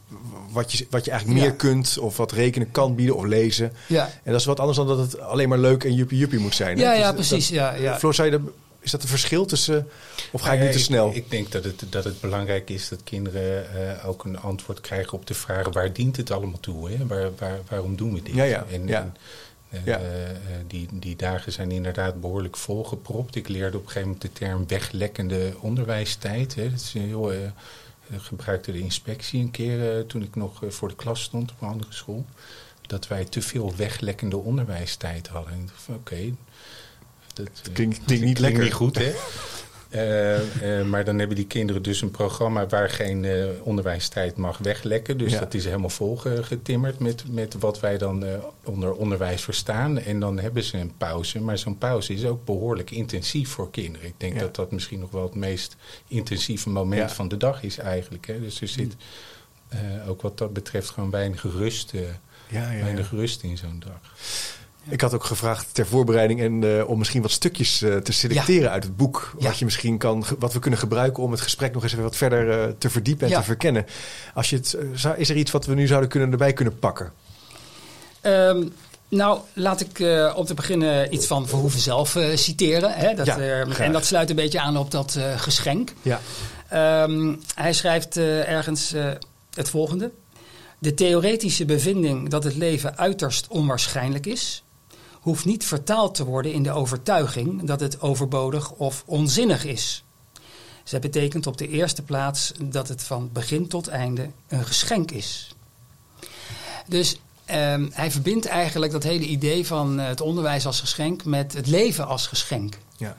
[0.52, 1.46] Wat je, wat je eigenlijk Ja.
[1.48, 1.98] meer kunt.
[2.00, 3.72] Of wat rekenen kan bieden of lezen.
[3.88, 4.10] Ja.
[4.24, 6.56] En dat is wat anders dan dat het alleen maar leuk en juppie juppie moet
[6.56, 6.78] zijn.
[6.78, 6.84] hè?
[6.84, 7.48] Ja, Dus ja, dat- precies.
[7.50, 7.98] Ja, ja.
[8.00, 8.52] Floor, zou je dat,
[8.86, 9.88] is dat een verschil tussen.
[10.32, 11.12] Of ga ik nu te snel?
[11.16, 15.14] Ik, denk dat het, dat het belangrijk is dat kinderen eh, ook een antwoord krijgen
[15.14, 15.70] op de vraag...
[15.74, 16.90] waar dient het allemaal toe?
[16.92, 17.08] Hè?
[17.08, 18.36] Waar, waar, waarom doen we dit?
[18.36, 19.02] Ja, ja, En, ja.
[19.02, 19.14] en,
[19.70, 19.98] eh, Ja.
[20.00, 20.06] eh,
[20.68, 23.36] die, die dagen zijn inderdaad behoorlijk volgepropt.
[23.36, 26.56] Ik leerde op een gegeven moment de term weglekkende onderwijstijd.
[26.56, 26.70] Hè?
[26.70, 27.40] Dat is een heel, eh,
[28.18, 31.94] gebruikte de inspectie een keer toen ik nog voor de klas stond op een andere
[31.94, 32.26] school.
[32.88, 35.54] Dat wij te veel weglekkende onderwijstijd hadden.
[35.88, 36.34] Ik Oké,
[37.36, 38.64] dat eh, Klinkt- klinkt niet lekker.
[38.64, 39.12] niet goed, hè?
[39.90, 43.26] Eh, eh, maar dan hebben die kinderen dus een programma waar geen
[43.64, 45.18] onderwijstijd mag weglekken.
[45.18, 45.40] Dus Ja.
[45.40, 48.26] dat is helemaal volgetimmerd met, met wat wij dan
[48.64, 50.00] onder onderwijs verstaan.
[50.00, 51.40] En dan hebben ze een pauze.
[51.40, 54.08] Maar zo'n pauze is ook behoorlijk intensief voor kinderen.
[54.08, 54.40] Ik denk Ja.
[54.40, 55.76] dat dat misschien nog wel het meest
[56.08, 57.16] intensieve moment Ja.
[57.16, 58.28] van de dag is eigenlijk.
[58.28, 58.40] Hè.
[58.40, 58.96] Dus er zit
[60.08, 61.92] ook wat dat betreft gewoon weinig rust,
[62.50, 64.00] weinig rust in zo'n dag.
[64.90, 68.72] Ik had ook gevraagd ter voorbereiding en eh, om misschien wat stukjes eh, te selecteren
[68.72, 69.34] uit het boek.
[69.40, 69.48] Ja.
[69.48, 72.16] Wat je misschien kan, wat we kunnen gebruiken om het gesprek nog eens even wat
[72.16, 73.40] verder eh, te verdiepen en Ja.
[73.40, 73.86] te verkennen.
[74.34, 77.14] Als je het, zou, is er iets wat we nu zouden kunnen erbij kunnen pakken?
[78.22, 78.64] Ehm,
[79.10, 80.00] nou, laat ik
[80.36, 82.92] om te beginnen iets van Verhoeven zelf citeren.
[82.92, 83.14] Hè?
[83.14, 83.80] Dat, eh, graag.
[83.80, 85.94] en dat sluit een beetje aan op dat geschenk.
[86.02, 86.22] Ja.
[86.70, 88.94] Ehm, hij schrijft ergens
[89.54, 90.12] het volgende.
[90.80, 94.64] De theoretische bevinding dat het leven uiterst onwaarschijnlijk is,
[95.26, 100.04] hoeft niet vertaald te worden in de overtuiging dat het overbodig of onzinnig is.
[100.84, 105.56] Zij betekent op de eerste plaats dat het van begin tot einde een geschenk is.
[106.88, 111.54] Dus ehm, hij verbindt eigenlijk dat hele idee van eh, het onderwijs als geschenk met
[111.54, 112.78] het leven als geschenk.
[112.98, 113.18] Ja.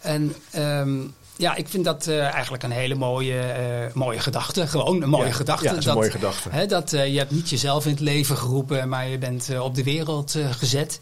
[0.00, 1.00] En ehm,
[1.36, 4.66] ja, ik vind dat eh, eigenlijk een hele mooie, eh, mooie gedachte.
[4.66, 5.64] Gewoon een mooie Ja, gedachte.
[5.64, 6.48] ja, dat is een mooie gedachte.
[6.50, 9.74] Hè, dat eh, je hebt niet jezelf in het leven geroepen, maar je bent op
[9.74, 11.00] de wereld gezet.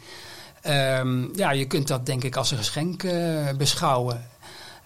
[0.63, 3.05] Ehm, ja, je kunt dat denk ik als een geschenk
[3.59, 4.27] beschouwen.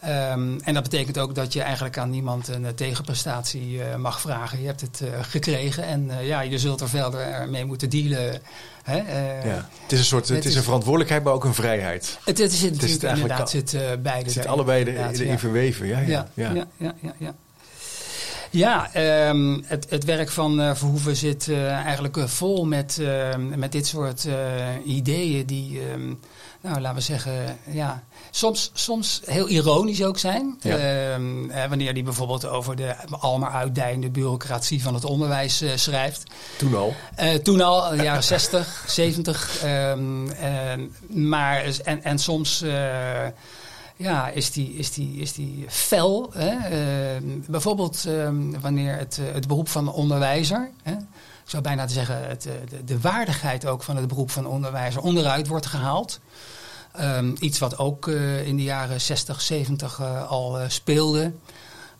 [0.01, 4.21] Ehm, en dat betekent ook dat je eigenlijk aan niemand een eh, tegenprestatie eh, mag
[4.21, 4.61] vragen.
[4.61, 8.41] Je hebt het eh, gekregen en ja, je zult er verder mee moeten dealen.
[8.83, 8.97] Hè?
[9.49, 9.69] Ja.
[9.83, 12.19] Het is een soort, het het is een verantwoordelijkheid, maar ook een vrijheid.
[12.25, 14.25] Het, het is natuurlijk eigenlijk inderdaad al- zit beide.
[14.25, 15.39] Het zit allebei de- erin ja.
[15.39, 15.87] verweven.
[15.87, 16.67] Ja, ja, Ja, ja.
[16.77, 17.35] ja, ja,
[18.51, 23.59] ja, ehm, het, het werk van eh, Verhoeven zit eh, eigenlijk eh, vol met, ehm,
[23.59, 24.27] met dit soort
[24.85, 26.15] ideeën die, ehm,
[26.61, 30.59] nou laten we zeggen, ja, soms, soms heel ironisch ook zijn.
[30.61, 30.77] Ja.
[30.77, 36.23] Eh, wanneer hij bijvoorbeeld over de al maar uitdijende bureaucratie van het onderwijs schrijft.
[36.57, 36.95] Toen al.
[37.43, 39.63] Toen al, de jaren 60, 70.
[39.63, 42.65] ehm, ehm, maar, en, en soms
[43.99, 46.31] ja, is, die, is, die, is die fel.
[46.33, 46.57] Hè?
[46.57, 50.71] Ehm, bijvoorbeeld ehm, wanneer het, eh, het beroep van onderwijzer...
[50.83, 50.97] Hè?
[51.49, 52.53] Ik zou bijna zeggen, het, eh,
[52.85, 56.21] de, waardigheid ook van het beroep van onderwijzer onderuit wordt gehaald.
[56.93, 61.33] Ehm, iets wat ook eh, in de jaren 60, 70 eh, al speelde.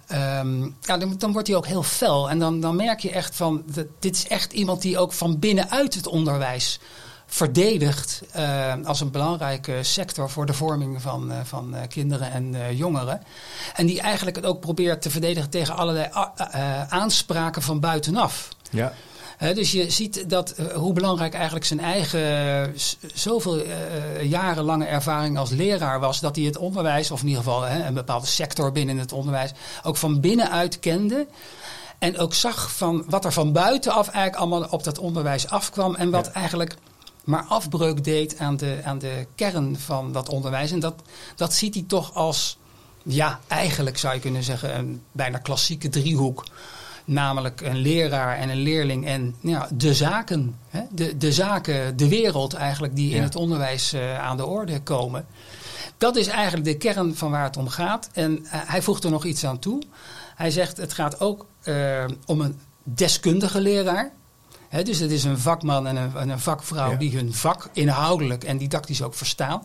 [0.09, 2.31] Ja, dan, dan wordt hij ook heel fel.
[2.31, 5.39] En dan, dan merk je echt van, dat, dit is echt iemand die ook van
[5.39, 6.81] binnenuit het onderwijs
[7.31, 12.77] verdedigt eh, als een belangrijke sector voor de vorming van, eh, van eh, kinderen en
[12.77, 13.23] jongeren.
[13.75, 16.09] En die eigenlijk het ook probeert te verdedigen tegen allerlei
[16.89, 18.49] aanspraken van buitenaf.
[18.71, 18.93] Ja.
[19.39, 22.75] Dus je ziet dat, hoe belangrijk eigenlijk zijn eigen
[23.15, 23.63] zoveel
[24.23, 26.21] jarenlange ervaring als leraar was.
[26.21, 29.97] Dat hij het onderwijs, of in ieder geval een bepaalde sector binnen het onderwijs, ook
[29.97, 31.27] van binnenuit kende.
[31.99, 35.95] En ook zag van wat er van buitenaf eigenlijk allemaal op dat onderwijs afkwam.
[35.95, 36.33] En wat Ja.
[36.33, 36.77] eigenlijk
[37.29, 40.71] maar afbreuk deed aan de, aan de kern van dat onderwijs.
[40.71, 41.03] En dat,
[41.37, 42.59] dat ziet hij toch als,
[43.03, 46.45] ja, eigenlijk zou je kunnen zeggen, een bijna klassieke driehoek.
[47.05, 50.57] Namelijk een leraar en een leerling en ja, de zaken.
[50.69, 50.83] Hè?
[50.91, 55.27] De, de zaken, de wereld eigenlijk, die in het onderwijs eh, aan de orde komen.
[55.99, 58.09] Dat is eigenlijk de kern van waar het om gaat.
[58.13, 59.83] En eh, hij voegt er nog iets aan toe.
[60.35, 64.13] Hij zegt het gaat ook eh, om een deskundige leraar.
[64.85, 66.97] Dus het is een vakman en een, en een vakvrouw Ja.
[66.97, 69.63] die hun vak inhoudelijk en didactisch ook verstaan.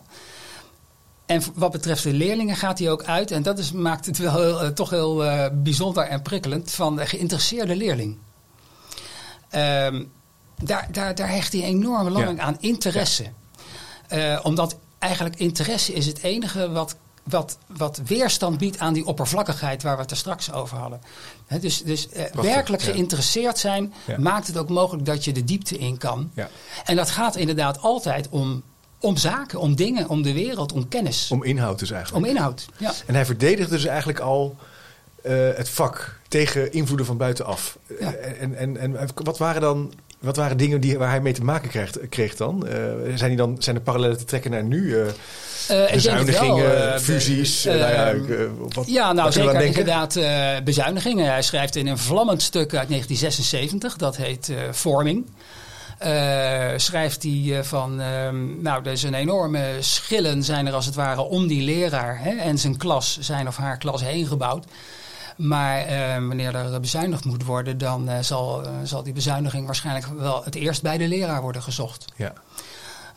[1.26, 4.34] En wat betreft de leerlingen gaat hij ook uit, en dat is, maakt het wel
[4.34, 8.18] heel, eh, toch heel eh, bijzonder en prikkelend, van de geïnteresseerde leerling.
[9.50, 10.04] Ehm,
[10.62, 12.42] daar, daar, daar hecht hij enorm lang Ja.
[12.42, 13.24] aan interesse.
[14.08, 19.82] Eh, omdat eigenlijk interesse is het enige wat, wat, wat weerstand biedt aan die oppervlakkigheid
[19.82, 21.00] waar we het er straks over hadden.
[21.60, 24.18] Dus dus eh, werkelijk geïnteresseerd zijn Ja.
[24.18, 26.30] maakt het ook mogelijk dat je de diepte in kan.
[26.34, 26.48] Ja.
[26.84, 28.62] En dat gaat inderdaad altijd om,
[29.00, 32.26] om zaken, om dingen, om de wereld, om kennis, om, Om inhoud dus eigenlijk.
[32.26, 32.66] inhoud.
[32.76, 32.92] Ja.
[33.06, 34.56] En hij verdedigt dus eigenlijk al
[35.22, 37.78] eh, het vak tegen invloeden van buitenaf.
[38.00, 38.12] Ja.
[38.12, 39.92] Eh, En, en, en wat waren dan
[40.24, 42.66] wat waren dingen die, waar hij mee te maken kreeg, kreeg dan?
[42.66, 42.74] Eh,
[43.14, 43.56] zijn, die dan?
[43.58, 44.96] zijn er parallellen te trekken naar nu?
[45.00, 45.06] Eh,
[45.68, 47.64] Eh, bezuinigingen, fusies?
[47.64, 48.14] nou ja,
[48.74, 50.18] wat, Ja, nou zeker inderdaad
[50.64, 51.26] bezuinigingen.
[51.26, 55.26] Hij schrijft in een vlammend stuk uit 1976, dat heet Vorming.
[56.76, 61.46] Schrijft hij van, ehm, nou, er zijn enorme schillen zijn er als het ware om
[61.46, 64.64] die leraar hè, en zijn klas, zijn of haar klas heen gebouwd.
[65.36, 70.06] Maar eh, wanneer er bezuinigd moet worden, dan eh, zal, eh, zal die bezuiniging waarschijnlijk
[70.06, 72.04] wel het eerst bij de leraar worden gezocht.
[72.16, 72.32] Ja.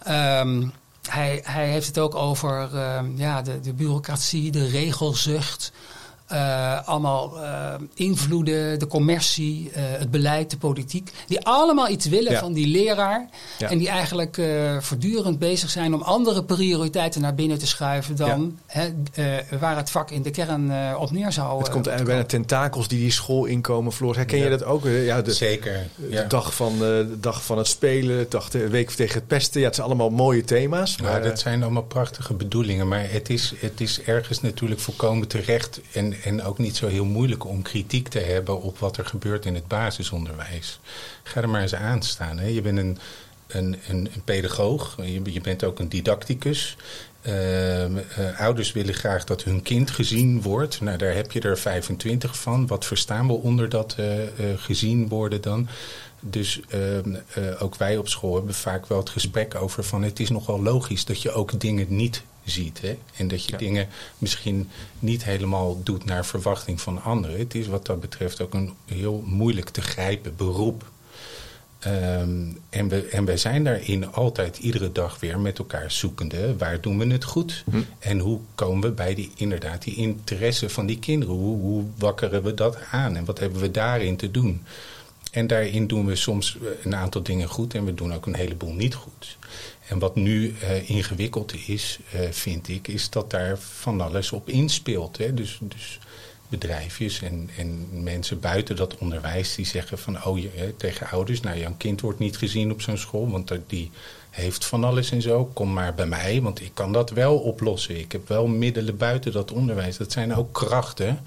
[0.04, 0.68] Ehm,
[1.10, 5.72] hij, hij heeft het ook over uh, ja, de, de bureaucratie, de regelzucht.
[6.32, 11.12] Uh, allemaal uh, invloeden, de commercie, uh, het beleid, de politiek.
[11.28, 12.40] Die allemaal iets willen ja.
[12.40, 13.30] van die leraar.
[13.58, 13.70] Ja.
[13.70, 14.42] En die eigenlijk
[14.80, 18.90] voortdurend bezig zijn om andere prioriteiten naar binnen te schuiven dan hè,
[19.60, 21.60] waar het vak in de kern op neer zou.
[21.60, 23.92] Het komt eigenlijk bijna tentakels die die school inkomen.
[23.92, 24.84] Floor, herken je dat ook?
[24.86, 25.88] Ja, de, Zeker.
[25.96, 29.60] De dag, van, de dag van het spelen, de, dag, de week tegen het pesten.
[29.60, 31.02] Ja, het zijn allemaal mooie thema's.
[31.02, 32.88] Maar, dat zijn allemaal prachtige bedoelingen.
[32.88, 35.80] Maar het is, het is ergens natuurlijk volkomen terecht.
[35.92, 39.46] En en ook niet zo heel moeilijk om kritiek te hebben op wat er gebeurt
[39.46, 40.80] in het basisonderwijs.
[41.24, 42.38] Ga er maar eens aan staan.
[42.38, 42.48] Hè.
[42.48, 42.98] Je bent een,
[43.48, 46.78] een, een, pedagoog, je, bent ook een didacticus.
[47.22, 47.96] Uh, uh,
[48.38, 50.82] ouders willen graag dat hun kind gezien wordt.
[50.82, 52.68] Nou, daar heb je er 25 van.
[52.68, 54.06] Wat verstaan we onder dat uh,
[54.56, 55.68] gezien worden dan?
[56.20, 57.16] Dus ehm,
[57.60, 61.06] ook wij op school hebben vaak wel het gesprek over van het is nogal logisch
[61.06, 62.82] dat je ook dingen niet ziet.
[62.82, 62.98] Hè?
[63.16, 67.40] En dat je dingen misschien niet helemaal doet naar verwachting van anderen.
[67.40, 70.92] Het is wat dat betreft ook een heel moeilijk te grijpen beroep.
[71.88, 76.58] Um, en, we, en wij zijn daarin altijd iedere dag weer met elkaar zoekende.
[76.58, 77.64] Waar doen we het goed?
[77.70, 77.82] Hm.
[78.00, 81.36] En hoe komen we bij die, inderdaad die interesse van die kinderen?
[81.36, 83.16] Hoe, hoe wakkeren we dat aan?
[83.16, 84.64] En wat hebben we daarin te doen?
[85.32, 88.74] En daarin doen we soms een aantal dingen goed en we doen ook een heleboel
[88.74, 89.38] niet goed.
[89.88, 94.50] En wat nu uh, ingewikkeld is, uh, vind ik, is dat daar van alles op
[94.50, 95.18] inspeelt.
[95.18, 95.34] Hè?
[95.34, 96.00] Dus, dus
[96.48, 101.58] bedrijfjes en, en mensen buiten dat onderwijs die zeggen van oh je, tegen ouders, nou
[101.60, 103.92] jouw kind wordt niet gezien op zo'n school, want die
[104.30, 105.46] heeft van alles en zo.
[105.54, 108.00] Kom maar bij mij, want ik kan dat wel oplossen.
[108.00, 109.98] Ik heb wel middelen buiten dat onderwijs.
[109.98, 111.20] Dat zijn ook krachten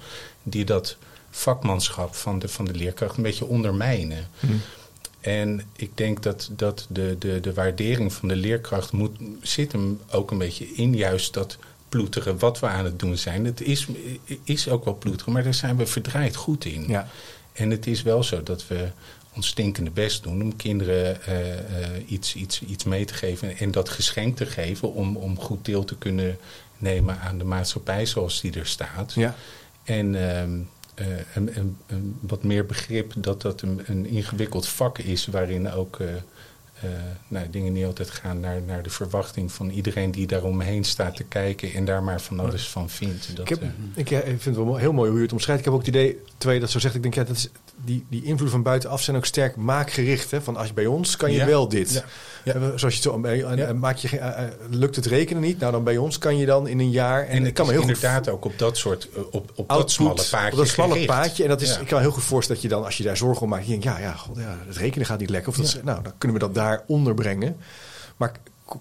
[0.43, 0.97] die dat
[1.29, 4.27] vakmanschap van de, van de leerkracht een beetje ondermijnen.
[4.39, 4.47] Hm.
[5.21, 9.99] En ik denk dat, dat de, de, de waardering van de leerkracht moet, zit hem
[10.11, 11.57] ook een beetje in juist dat
[11.89, 13.45] ploeteren wat we aan het doen zijn.
[13.45, 13.87] Het is,
[14.43, 16.85] is ook wel ploeteren, maar daar zijn we verdraaid goed in.
[16.87, 17.07] Ja.
[17.53, 18.89] En het is wel zo dat we
[19.35, 21.55] ons stinkende best doen om kinderen uh, uh,
[22.07, 25.83] iets, iets, iets mee te geven en dat geschenk te geven om, om goed deel
[25.83, 26.37] te kunnen
[26.77, 29.13] nemen aan de maatschappij zoals die er staat.
[29.13, 29.35] Ja.
[29.83, 30.43] En uh,
[31.01, 35.71] uh, een, een, een, wat meer begrip dat dat een, een ingewikkeld vak is waarin
[35.71, 36.07] ook uh,
[36.83, 36.89] uh,
[37.27, 41.23] nou, dingen niet altijd gaan naar, naar de verwachting van iedereen die daaromheen staat te
[41.23, 43.35] kijken en daar maar van alles van vindt.
[43.35, 45.59] Dat, ik, heb, ik, ja, ik, vind het wel heel mooi hoe je het omschrijft.
[45.59, 47.49] Ik heb ook het idee, je dat zo zegt, ik denk ja, dat is,
[47.85, 50.31] die, die invloed van buitenaf zijn ook sterk maakgericht.
[50.31, 50.41] Hè?
[50.41, 51.45] Van als je bij ons kan je ja.
[51.45, 51.91] wel dit.
[51.91, 52.03] Ja.
[52.43, 52.77] Ja.
[52.77, 54.39] Zoals je zo, en, maak je, uh,
[54.69, 55.59] lukt het rekenen niet?
[55.59, 57.27] Nou, dan bij ons kan je dan in een jaar.
[57.27, 59.91] En, en het kan me heel inderdaad goed, ook op dat soort, op, op dat
[59.91, 60.51] smalle paadje.
[60.51, 61.43] Op dat smalle paadje.
[61.43, 63.17] En dat is, ik kan me heel goed voorstellen dat je dan, als je daar
[63.17, 65.49] zorgen om maakt, je denkt, ja, ja, god, ja, het rekenen gaat niet lekker.
[65.49, 67.57] Of dat, nou, dan kunnen we dat daar onderbrengen.
[68.17, 68.31] Maar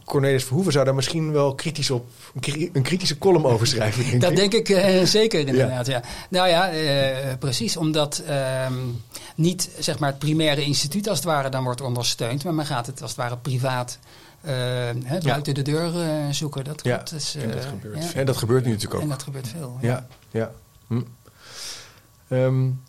[0.05, 2.07] Cornelis Verhoeven zou daar misschien wel kritisch op
[2.72, 4.05] een kritische column over schrijven.
[4.05, 5.87] Denk dat denk ik uh, zeker inderdaad.
[5.87, 5.92] Ja.
[5.92, 6.03] ja.
[6.29, 7.76] Nou ja, uh, precies.
[7.76, 8.66] Omdat uh,
[9.35, 12.87] niet zeg maar, het primaire instituut als het ware dan wordt ondersteund, maar men gaat
[12.87, 13.98] het als het ware privaat.
[14.40, 15.92] Hè, buiten de deur
[16.31, 16.64] zoeken.
[16.64, 17.05] Dat, ja.
[17.14, 18.05] is, en dat gebeurt.
[18.05, 18.12] Ja.
[18.12, 19.03] En dat gebeurt nu natuurlijk ook.
[19.03, 19.79] En dat gebeurt veel.
[19.81, 20.50] Ja, ja.
[20.87, 21.00] Hm.
[22.29, 22.81] Um,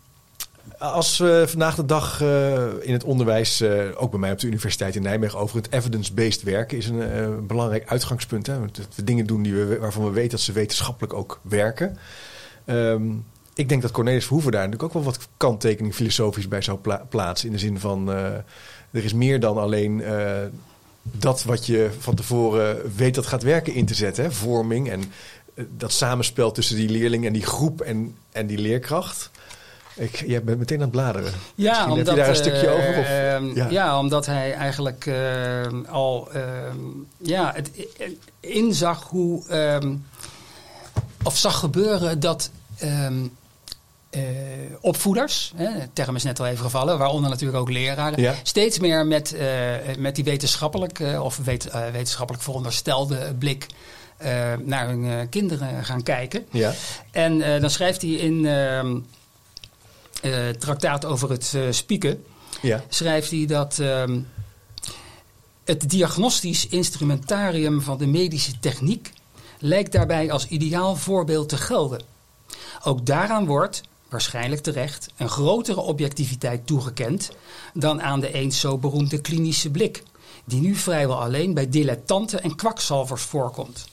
[0.78, 4.46] als we vandaag de dag uh, in het onderwijs, uh, ook bij mij op de
[4.46, 8.46] Universiteit in Nijmegen, over het evidence-based werken, is een uh, belangrijk uitgangspunt.
[8.46, 8.60] Hè?
[8.60, 11.98] Dat we dingen doen die we, waarvan we weten dat ze wetenschappelijk ook werken.
[12.66, 16.78] Um, ik denk dat Cornelis Verhoeven daar natuurlijk ook wel wat kanttekening filosofisch bij zou
[16.78, 17.46] pla plaatsen.
[17.46, 20.02] In de zin van, er is meer dan alleen
[21.02, 24.24] dat wat je van tevoren weet dat gaat werken in te zetten.
[24.24, 24.32] Hè?
[24.32, 25.02] Vorming en
[25.76, 29.30] dat samenspel tussen die leerling en die groep en, en die leerkracht.
[29.94, 31.32] Ik, jij bent meteen aan het bladeren.
[31.54, 32.98] Ja, Misschien omdat, heb je daar een stukje over?
[32.98, 33.70] Of, uh, ja.
[33.70, 33.98] ja.
[33.98, 36.42] omdat hij eigenlijk uh, al uh,
[37.18, 37.70] ja, het
[38.40, 39.48] inzag hoe...
[39.48, 39.94] Ehm,
[41.22, 42.50] of zag gebeuren dat...
[42.78, 43.26] Ehm,
[44.80, 48.34] opvoeders, hè, de term is net al even gevallen, waaronder natuurlijk ook leraren, ja.
[48.42, 49.36] steeds meer met,
[49.98, 53.66] met die wetenschappelijk of wet, wetenschappelijk veronderstelde blik
[54.64, 56.46] naar hun kinderen gaan kijken.
[56.50, 56.72] Ja.
[57.10, 58.98] En dan schrijft hij in ehm,
[60.22, 62.24] uh, traktaat over het uh, spieken,
[62.60, 62.84] ja.
[62.88, 64.04] schrijft hij dat uh,
[65.64, 69.12] het diagnostisch instrumentarium van de medische techniek
[69.58, 72.02] lijkt daarbij als ideaal voorbeeld te gelden.
[72.84, 77.30] Ook daaraan wordt, waarschijnlijk terecht, een grotere objectiviteit toegekend
[77.74, 80.02] dan aan de eens zo beroemde klinische blik,
[80.44, 83.84] die nu vrijwel alleen bij dilettanten en kwakzalvers voorkomt.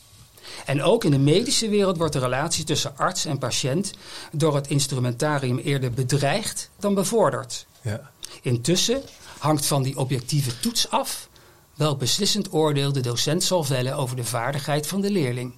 [0.65, 3.91] En ook in de medische wereld wordt de relatie tussen arts en patiënt
[4.31, 7.65] door het instrumentarium eerder bedreigd dan bevorderd.
[7.81, 8.11] Ja.
[8.41, 9.01] Intussen
[9.37, 11.29] hangt van die objectieve toets af
[11.75, 15.57] welk beslissend oordeel de docent zal vellen over de vaardigheid van de leerling.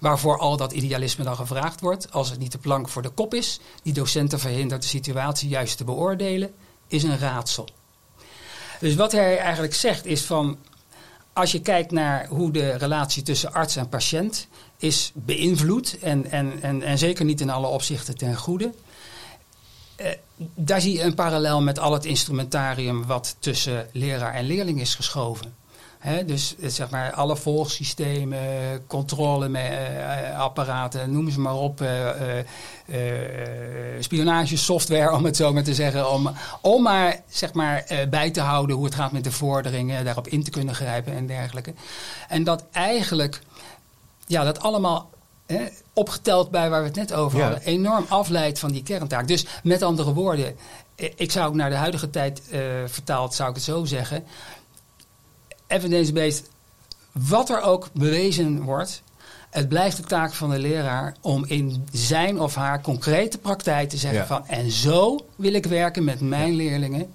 [0.00, 3.34] Waarvoor al dat idealisme dan gevraagd wordt, als het niet de plank voor de kop
[3.34, 6.54] is, die docenten verhindert de situatie juist te beoordelen,
[6.86, 7.68] is een raadsel.
[8.80, 10.58] Dus wat hij eigenlijk zegt is van,
[11.38, 14.46] als je kijkt naar hoe de relatie tussen arts en patiënt
[14.76, 18.72] is beïnvloed, en, en, en, en zeker niet in alle opzichten ten goede,
[19.96, 20.06] eh,
[20.54, 24.94] daar zie je een parallel met al het instrumentarium wat tussen leraar en leerling is
[24.94, 25.54] geschoven.
[25.98, 28.38] He, dus eh, zeg maar alle volgsystemen,
[28.86, 32.10] controleapparaten, noem ze maar op, uh,
[34.00, 36.30] spionagesoftware om het zo maar te zeggen, om,
[36.60, 40.42] om maar, zeg maar bij te houden hoe het gaat met de vorderingen, daarop in
[40.42, 41.74] te kunnen grijpen en dergelijke.
[42.28, 43.40] En dat eigenlijk,
[44.26, 45.10] ja, dat allemaal
[45.92, 49.28] opgeteld bij waar we het net over hadden, enorm afleidt van die kerntaak.
[49.28, 50.56] Dus met andere woorden,
[50.94, 52.42] ik zou ook naar de huidige tijd
[52.86, 54.24] vertaald, zou ik het zo zeggen
[55.68, 56.48] evidence-based,
[57.12, 59.02] wat er ook bewezen wordt,
[59.50, 63.96] het blijft de taak van de leraar om in zijn of haar concrete praktijk te
[63.96, 67.14] zeggen van en zo wil ik werken met mijn leerlingen.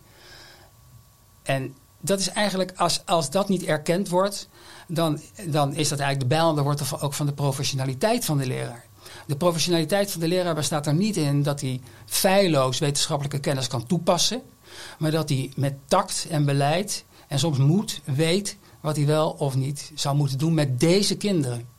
[1.44, 4.48] En dat is eigenlijk, als, als dat niet erkend wordt,
[4.88, 6.64] dan, dan is dat eigenlijk de bijl.
[6.64, 8.86] Wordt er ook van de professionaliteit van de leraar.
[9.26, 13.86] De professionaliteit van de leraar bestaat er niet in dat hij feilloos wetenschappelijke kennis kan
[13.86, 14.42] toepassen,
[14.98, 19.56] maar dat hij met tact en beleid en soms moet, weet wat hij wel of
[19.56, 21.72] niet zou moeten doen met deze kinderen.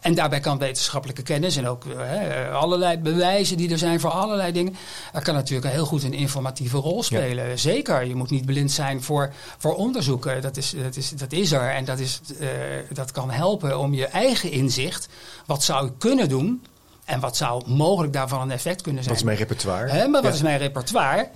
[0.00, 4.52] En daarbij kan wetenschappelijke kennis en ook hè, allerlei bewijzen die er zijn voor allerlei
[4.52, 4.76] dingen.
[5.12, 7.58] Dat kan natuurlijk heel goed een informatieve rol spelen.
[7.58, 10.42] Zeker, je moet niet blind zijn voor, voor onderzoeken.
[10.42, 12.48] Dat is, dat, is, dat is er en dat, is, uh,
[12.92, 15.08] dat kan helpen om je eigen inzicht.
[15.46, 16.64] Wat zou ik kunnen doen
[17.04, 19.14] en wat zou mogelijk daarvan een effect kunnen zijn.
[19.14, 19.90] Wat is mijn repertoire?
[19.90, 21.28] Hè, maar wat is mijn repertoire?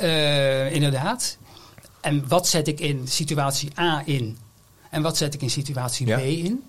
[0.00, 1.38] Uh, inderdaad.
[2.00, 4.38] En wat zet ik in situatie A in?
[4.90, 6.64] En wat zet ik in situatie B in?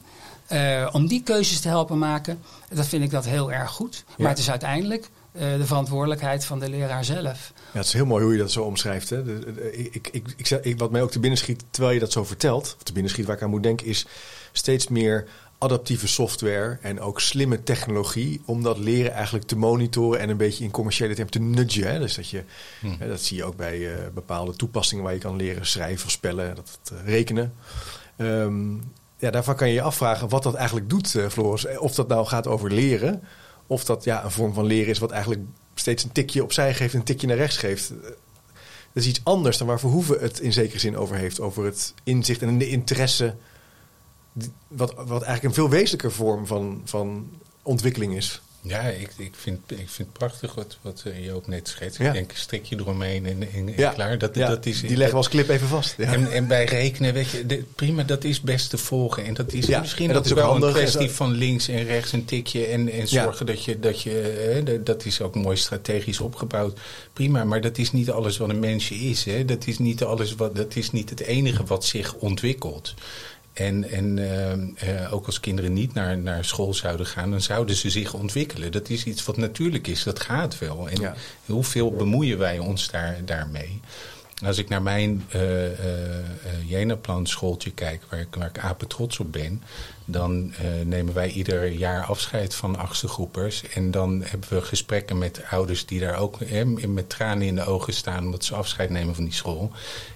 [0.51, 2.39] Uh, om die keuzes te helpen maken,
[2.69, 4.03] dat vind ik dat heel erg goed.
[4.17, 7.53] Maar het is uiteindelijk uh, de verantwoordelijkheid van de leraar zelf.
[7.55, 9.09] Ja, het is heel mooi hoe je dat zo omschrijft.
[9.09, 9.23] Hè?
[9.23, 12.23] De, de, ik, ik, ik, wat mij ook te binnen schiet terwijl je dat zo
[12.23, 14.05] vertelt, of te binnen schiet waar ik aan moet denken, is
[14.51, 15.27] steeds meer
[15.61, 20.63] adaptieve software en ook slimme technologie om dat leren eigenlijk te monitoren en een beetje
[20.63, 21.91] in commerciële termen te nudgen.
[21.91, 21.99] Hè?
[21.99, 22.43] Dus dat je,
[22.79, 22.95] hmm.
[22.99, 26.11] hè, dat zie je ook bij uh, bepaalde toepassingen waar je kan leren schrijven of
[26.11, 27.53] spellen, dat het, uh, rekenen.
[28.17, 31.77] Um, ja, daarvan kan je je afvragen wat dat eigenlijk doet, uh, Floris.
[31.77, 33.23] Of dat nou gaat over leren,
[33.67, 35.41] of dat ja, een vorm van leren is wat eigenlijk
[35.75, 37.93] steeds een tikje opzij geeft en een tikje naar rechts geeft.
[38.93, 41.39] Dat is iets anders dan waar Verhoeven het in zekere zin over heeft.
[41.39, 43.35] Over het inzicht en de interesse
[44.67, 47.29] wat, wat eigenlijk een veel wezenlijker vorm van, van
[47.61, 48.41] ontwikkeling is.
[48.63, 51.99] Ja, ik, ik, vind, ik vind het prachtig wat, wat eh, je ook net schetst.
[51.99, 53.91] Ik denk, strik je eromheen en, en, ja.
[53.91, 54.17] klaar.
[54.17, 54.47] Dat, ja.
[54.47, 55.99] dat is, die leggen we als clip even vast.
[55.99, 59.25] En, en bij rekenen, weet je, de, prima, dat is best te volgen.
[59.25, 60.69] En dat is misschien en dat ook is wel handig.
[60.69, 62.65] een kwestie van links en rechts een tikje.
[62.65, 64.09] En, en zorgen dat je, dat je
[64.65, 66.79] hè, dat is ook mooi strategisch opgebouwd.
[67.13, 69.23] Prima, maar dat is niet alles wat een mensje is.
[69.23, 69.45] Hè.
[69.45, 72.93] Dat, is niet alles wat, dat is niet het enige wat zich ontwikkelt.
[73.61, 74.51] En, en uh,
[75.03, 78.71] uh, ook als kinderen niet naar, naar school zouden gaan, dan zouden ze zich ontwikkelen.
[78.71, 80.89] Dat is iets wat natuurlijk is, dat gaat wel.
[80.89, 81.15] En ja.
[81.45, 83.79] hoeveel bemoeien wij ons daar, daarmee?
[84.45, 89.31] Als ik naar mijn uh, Jenaplan schooltje kijk, waar ik, waar ik apen trots op
[89.31, 89.63] ben,
[90.11, 93.63] dan nemen wij ieder jaar afscheid van achtste groepers.
[93.63, 96.37] En dan hebben we gesprekken met ouders die daar ook
[96.87, 99.71] met tranen in de ogen staan omdat ze afscheid nemen van die school.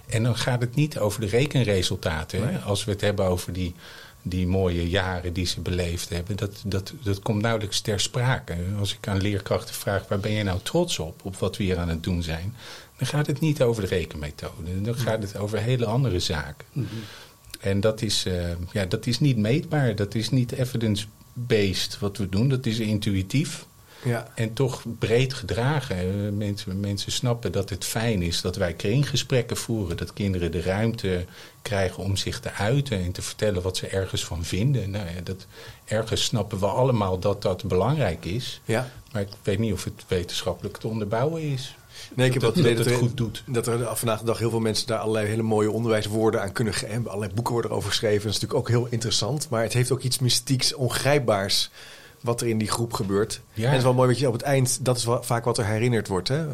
[0.06, 2.62] En dan gaat het niet over de rekenresultaten.
[2.62, 3.74] Als we het hebben over die,
[4.22, 6.36] die mooie jaren die ze beleefd hebben.
[6.36, 8.56] Dat, dat, dat komt nauwelijks ter sprake.
[8.78, 11.24] Als ik aan leerkrachten vraag, waar ben je nou trots op?
[11.24, 12.54] Op wat we hier aan het doen zijn.
[12.96, 14.82] Dan gaat het niet over de rekenmethode.
[14.82, 16.66] Dan gaat het over hele andere zaken.
[16.72, 17.02] Mm -hmm.
[17.60, 18.34] En dat is, uh,
[18.72, 19.94] ja, dat is niet meetbaar.
[19.94, 22.48] Dat is niet evidence-based wat we doen.
[22.48, 23.66] Dat is intuïtief.
[24.04, 24.28] Ja.
[24.34, 26.36] En toch breed gedragen.
[26.36, 29.96] Mensen, mensen snappen dat het fijn is dat wij kringgesprekken voeren.
[29.96, 31.24] Dat kinderen de ruimte
[31.62, 34.90] krijgen om zich te uiten en te vertellen wat ze ergens van vinden.
[34.90, 35.46] Nou ja, dat,
[35.84, 38.60] ergens snappen we allemaal dat dat belangrijk is.
[38.64, 38.90] Ja.
[39.12, 41.76] Maar ik weet niet of het wetenschappelijk te onderbouwen is.
[42.14, 43.42] Nee, ik heb dat, dat, dat, dat het er, goed doet.
[43.46, 46.74] Dat er vandaag de dag heel veel mensen daar allerlei hele mooie onderwijswoorden aan kunnen
[46.74, 47.06] geven.
[47.06, 48.22] Allerlei boeken worden erover geschreven.
[48.22, 49.48] Dat is natuurlijk ook heel interessant.
[49.48, 51.70] Maar het heeft ook iets mystieks, ongrijpbaars
[52.20, 53.40] wat er in die groep gebeurt.
[53.52, 53.62] Ja.
[53.62, 55.66] En het is wel mooi dat je op het eind, dat is vaak wat er
[55.66, 56.28] herinnerd wordt.
[56.28, 56.46] Hè?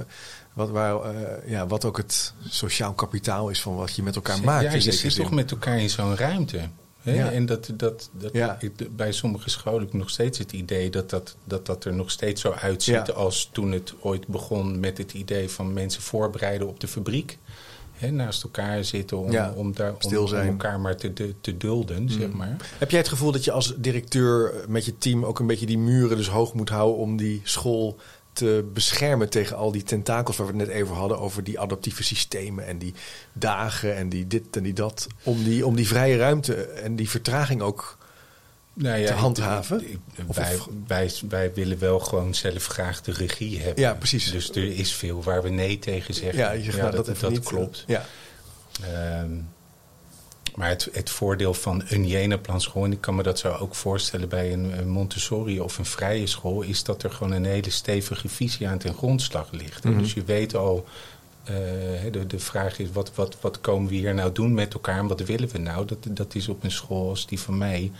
[0.52, 4.40] Wat, waar, uh, ja, wat ook het sociaal kapitaal is van wat je met elkaar
[4.44, 4.64] maakt.
[4.64, 6.60] Ja, je zit toch met elkaar in zo'n ruimte.
[7.02, 7.14] Hè?
[7.14, 7.30] Ja.
[7.30, 8.56] En dat, dat, dat Ja.
[8.60, 11.94] ik, bij sommige scholen heb ik nog steeds het idee dat dat, dat, dat er
[11.94, 13.12] nog steeds zo uitziet Ja.
[13.12, 17.38] als toen het ooit begon met het idee van mensen voorbereiden op de fabriek.
[17.92, 22.30] hè, naast elkaar zitten om, om, daar, om, elkaar maar te, te, te dulden, zeg
[22.30, 22.56] maar.
[22.78, 25.78] Heb jij het gevoel dat je als directeur met je team ook een beetje die
[25.78, 27.96] muren dus hoog moet houden om die school
[28.32, 32.02] te beschermen tegen al die tentakels waar we het net even hadden over die adaptieve
[32.02, 32.94] systemen en die
[33.32, 35.06] dagen en die dit en die dat.
[35.22, 37.98] Om die, om die vrije ruimte en die vertraging ook.
[38.74, 39.90] Nou ja, te handhaven?
[39.90, 43.82] ik- Of- wij, wij, wij willen wel gewoon zelf graag de regie hebben.
[43.84, 44.30] Ja, precies.
[44.30, 46.38] Dus er is veel waar we nee tegen zeggen.
[46.38, 47.42] Ja, je zegt, nou, dat, niet.
[47.44, 47.84] klopt.
[47.86, 48.06] Ja,
[48.82, 49.30] Ehm,
[50.54, 53.74] maar het, het voordeel van een Jena-plan school, en ik kan me dat zo ook
[53.74, 57.70] voorstellen bij een, een Montessori of een vrije school, is dat er gewoon een hele
[57.70, 59.84] stevige visie aan ten grondslag ligt.
[59.84, 59.98] Mhm.
[59.98, 60.84] Dus je weet al,
[61.44, 61.54] eh,
[62.12, 65.06] de, de vraag is, wat, wat, wat komen we hier nou doen met elkaar en
[65.06, 65.86] wat willen we nou?
[65.86, 67.90] Dat, dat is op een school als die van mij,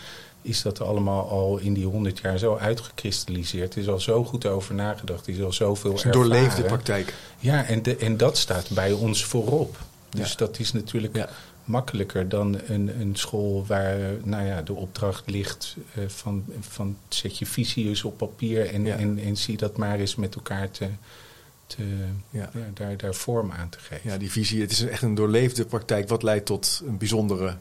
[0.43, 3.75] is dat allemaal al in die honderd jaar zo uitgekristalliseerd.
[3.75, 6.63] Er is al zo goed over nagedacht, er is al zoveel het is een doorleefde
[6.63, 7.15] praktijk.
[7.39, 9.77] Ja, en, de, en dat staat bij ons voorop.
[10.09, 10.37] Dus Ja.
[10.37, 11.29] dat is natuurlijk Ja.
[11.65, 17.39] Makkelijker dan een, een school waar nou ja, de opdracht ligt eh, van, van zet
[17.39, 18.97] je visie eens op papier en, Ja.
[18.97, 20.87] en, en zie dat maar eens met elkaar te,
[21.67, 21.83] te,
[22.31, 22.51] Ja.
[22.55, 24.11] ja, daar, daar vorm aan te geven.
[24.11, 24.61] Ja, die visie.
[24.61, 27.57] Het is echt een doorleefde praktijk wat leidt tot een bijzondere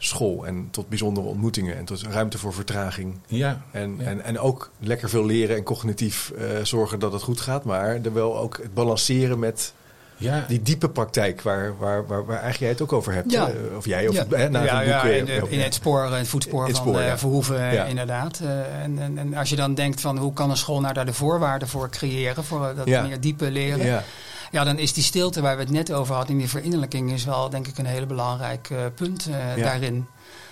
[0.00, 3.14] school en tot bijzondere ontmoetingen en tot ruimte voor vertraging.
[3.26, 4.04] Ja, En, Ja.
[4.04, 7.64] en, en ook lekker veel leren en cognitief eh, zorgen dat het goed gaat.
[7.64, 9.72] Maar er wel ook het balanceren met
[10.18, 10.44] ja.
[10.48, 13.30] die diepe praktijk waar, waar, waar, waar eigenlijk jij het ook over hebt.
[13.32, 13.50] Ja.
[13.76, 14.24] Of jij, of Ja.
[14.30, 15.10] eh, na ja, het ja, boek.
[15.10, 15.42] in, de- ja.
[15.48, 17.18] in het spoor, in het voetspoor In het van spoor, eh, ja.
[17.18, 17.84] Verhoeven, eh, Ja.
[17.84, 18.40] inderdaad.
[18.40, 21.06] Eh, en, en, en als je dan denkt van hoe kan een school nou daar
[21.06, 23.02] de voorwaarden voor creëren, voor dat Ja.
[23.02, 23.86] meer diepe leren.
[23.86, 24.02] Ja.
[24.50, 27.24] Ja, dan is die stilte waar we het net over hadden, in die verinnerlijking, is
[27.24, 29.62] wel denk ik een hele belangrijk eh, punt eh, Ja.
[29.64, 30.06] daarin.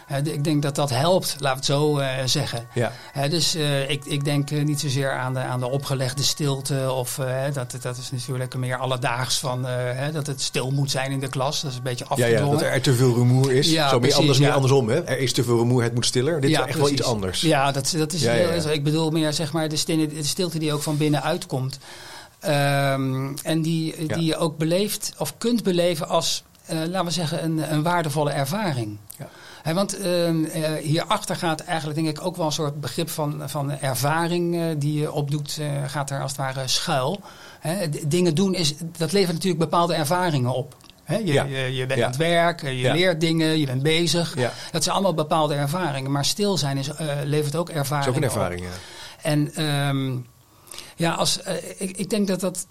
[0.07, 2.67] Eh, ik denk dat dat helpt, laat het zo eh, zeggen.
[2.75, 2.93] Ja.
[3.13, 6.93] Hè, dus eh, ik, ik denk eh, niet zozeer aan de, aan de opgelegde stilte.
[6.93, 11.11] Of eh, dat, dat is natuurlijk meer alledaags van eh, dat het stil moet zijn
[11.11, 11.61] in de klas.
[11.61, 12.45] Dat is een beetje afgedwongen.
[12.45, 13.71] ja, dat er te veel rumoer is.
[13.71, 14.55] Ja, Zo meer anders, meer ja.
[14.55, 14.89] andersom.
[14.89, 15.05] Hè?
[15.05, 16.41] Er is te veel rumoer, het moet stiller.
[16.41, 17.41] Dit is echt wel iets anders.
[17.41, 18.73] Ja, dat, dat is heel-.
[18.73, 21.79] Ik bedoel meer zeg maar de stilte, de stilte die ook van binnenuit komt.
[22.41, 27.45] Ehm, en die, die je ook beleeft of kunt beleven als, eh, laten we zeggen,
[27.45, 28.97] een, een waardevolle ervaring.
[29.75, 30.31] Want eh,
[30.83, 35.01] hierachter gaat eigenlijk denk ik ook wel een soort begrip van, van ervaring eh, die
[35.01, 37.21] je opdoet, eh, gaat daar als het ware schuil.
[37.61, 40.75] Hè, dingen doen, is, dat levert natuurlijk bepaalde ervaringen op.
[41.05, 41.45] Hè, je, Ja.
[41.45, 42.05] je, je bent Ja.
[42.05, 42.93] aan het werk, je Ja.
[42.93, 44.35] leert dingen, je bent bezig.
[44.71, 46.11] Dat zijn allemaal bepaalde ervaringen.
[46.11, 46.91] Maar stil zijn is,
[47.25, 48.35] levert ook Dat is ervaringen ook een op.
[48.37, 48.69] ervaring, ja.
[49.23, 50.17] En ehm,
[50.97, 51.41] ja, als,
[51.79, 52.67] ik, ik denk dat dat,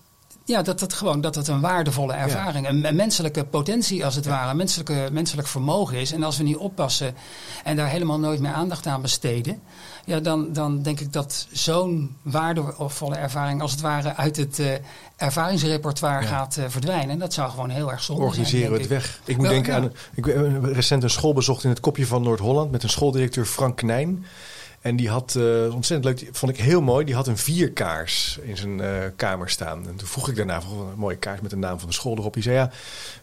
[0.48, 4.26] ja, dat, dat gewoon dat het een waardevolle ervaring, een, een menselijke potentie als het
[4.26, 6.12] ware, een menselijke, menselijk vermogen is.
[6.12, 7.16] En als we niet oppassen
[7.64, 9.62] en daar helemaal nooit meer aandacht aan besteden,
[10.06, 14.68] ja, dan, dan denk ik dat zo'n waardevolle ervaring als het ware uit het eh,
[15.16, 16.28] ervaringsrepertoire Ja.
[16.28, 17.10] gaat eh, verdwijnen.
[17.10, 18.34] En dat zou gewoon heel erg zonde zijn.
[18.34, 18.90] Organiseren het ik.
[18.90, 19.20] weg.
[19.26, 19.80] Ik moet Wel, denken ja.
[19.80, 19.92] aan.
[20.14, 23.78] Ik heb recent een school bezocht in het kopje van Noord-Holland met een schooldirecteur Frank
[23.78, 24.26] Knijn.
[24.86, 28.58] En die had, eh, ontzettend leuk, vond ik heel mooi, die had een vierkaars in
[28.58, 29.88] zijn eh, kamer staan.
[29.88, 32.18] En toen vroeg ik daarna, van, een mooie kaars met de naam van de school
[32.18, 32.34] erop.
[32.34, 32.72] Die zei ja,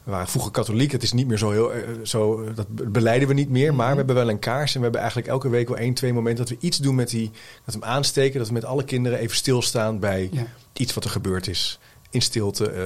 [0.03, 3.35] we waren vroeger katholiek, het is niet meer zo heel, eh, zo, dat beleiden we
[3.35, 3.75] niet meer.
[3.75, 6.13] Maar we hebben wel een kaars en we hebben eigenlijk elke week wel één, twee
[6.13, 7.31] momenten dat we iets doen met die,
[7.65, 8.39] dat we hem aansteken.
[8.39, 10.47] Dat we met alle kinderen even stilstaan bij Ja.
[10.73, 11.79] iets wat er gebeurd is.
[12.13, 12.83] In stilte, eh,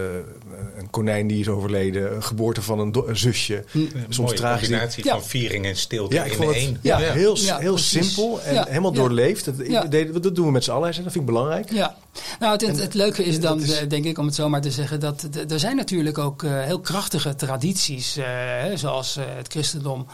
[0.79, 3.64] een konijn die is overleden, een geboorte van een, zusje.
[3.72, 4.68] Een Soms mooie tragisch.
[4.68, 5.12] combinatie Ja.
[5.12, 6.79] van viering en stilte Ja, ik in vond het één.
[6.83, 8.99] ja, heel, Ja, heel simpel en Ja, helemaal ja.
[8.99, 9.45] doorleefd.
[9.45, 10.93] Dat, dat doen we met z'n allen.
[10.93, 11.72] Zei, Dat vind ik belangrijk.
[11.72, 11.97] Ja,
[12.39, 14.61] nou het, het, het leuke is dan, is- eh, denk ik, om het zo maar
[14.61, 18.24] te zeggen, dat er zijn natuurlijk ook eh, heel krachtige tradities, eh,
[18.61, 20.07] hè, zoals eh, het christendom,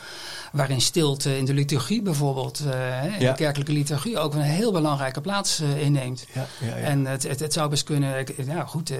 [0.53, 3.31] waarin stilte in de liturgie bijvoorbeeld, eh, in Ja.
[3.31, 6.25] de kerkelijke liturgie ook een heel belangrijke plaats eh, inneemt.
[6.33, 6.75] Ja, ja, ja.
[6.83, 8.97] En het, het, het zou best kunnen, ik- nou goed, eh,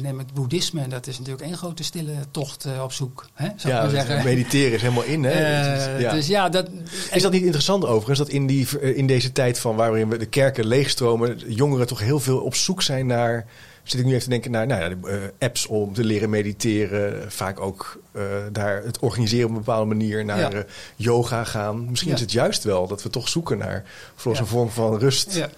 [0.00, 3.78] neem het boeddhisme, dat is natuurlijk één grote stille tocht op zoek, hè, zou ja,
[3.82, 4.24] ik maar zeggen.
[4.24, 5.24] mediteren is helemaal in.
[5.24, 6.10] Hè?
[6.10, 6.68] Dus ja, dat,
[7.12, 10.26] Is dat niet interessant overigens, dat in, die, in deze tijd van waarin we de
[10.26, 13.46] kerken leegstromen, jongeren toch heel veel op zoek zijn naar,
[13.90, 16.30] zit ik nu even te denken naar nou ja, de, eh, apps om te leren
[16.30, 18.22] mediteren, vaak ook eh,
[18.52, 20.50] daar het organiseren op een bepaalde manier, naar Ja.
[20.52, 20.60] eh,
[20.96, 21.86] yoga gaan.
[21.90, 22.16] Misschien Ja.
[22.16, 23.84] is het juist wel dat we toch zoeken naar
[24.16, 25.34] zo'n vorm van rust.
[25.34, 25.48] ja.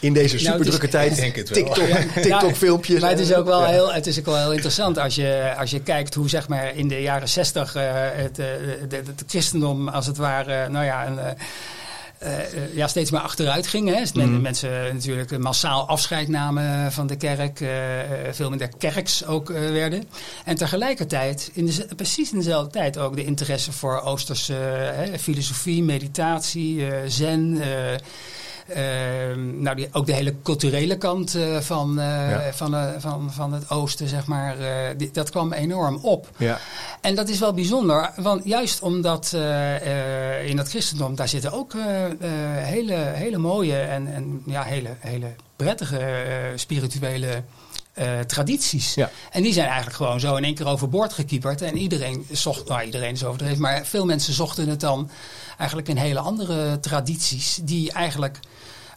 [0.00, 1.10] In deze Nou, superdrukke is- tijd.
[1.16, 1.64] Ik denk het wel.
[1.64, 3.00] TikTok, TikTok-filmpjes.
[3.00, 5.70] Maar het is ook wel, heel, het is ook wel heel interessant als je, als
[5.70, 8.36] je kijkt hoe zeg maar, in de jaren zestig het,
[8.90, 11.18] het christendom als het ware nou ja, een,
[12.18, 13.88] eh, eh, ja, steeds maar achteruit ging.
[13.94, 14.02] Hè.
[14.14, 14.40] Men- Mhm.
[14.40, 17.60] Mensen natuurlijk massaal afscheid namen van de kerk.
[17.60, 17.68] eh,
[18.32, 20.04] veel minder kerks ook werden.
[20.44, 26.84] En tegelijkertijd, in de, precies in dezelfde tijd ook de interesse voor Oosterse filosofie, meditatie,
[27.06, 27.60] zen...
[28.68, 32.52] eh, Ehm, nou, die, ook de hele culturele kant eh, van, eh, Ja.
[32.52, 34.56] van, eh, van, van het oosten, zeg maar,
[34.96, 36.30] die- dat kwam enorm op.
[36.36, 36.58] Ja.
[37.00, 39.32] En dat is wel bijzonder, want juist omdat
[40.44, 41.72] in dat christendom, daar zitten ook
[42.58, 46.00] hele, hele mooie en, en ja, hele, hele prettige
[46.56, 47.42] spirituele
[48.26, 48.94] tradities.
[48.94, 49.10] Ja.
[49.30, 51.62] En die zijn eigenlijk gewoon zo in één keer overboord gekieperd.
[51.62, 55.10] En iedereen zocht, nou iedereen is overdreven, maar veel mensen zochten het dan
[55.58, 58.38] eigenlijk in hele andere tradities, die eigenlijk,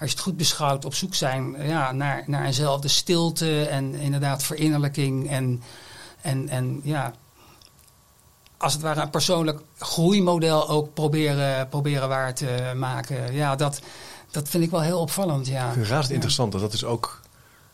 [0.02, 4.44] als je het goed beschouwt, op zoek zijn ja, naar, naar eenzelfde stilte en inderdaad
[4.44, 5.62] verinnerlijking en,
[6.22, 7.14] en, en ja,
[8.58, 13.34] als het ware een persoonlijk groeimodel ook proberen, proberen waar te maken.
[13.34, 13.82] Ja, dat,
[14.32, 15.48] dat vind ik wel heel opvallend.
[15.48, 15.66] Ja.
[15.66, 17.22] Ik vind het razend interessant dat dat dus ook.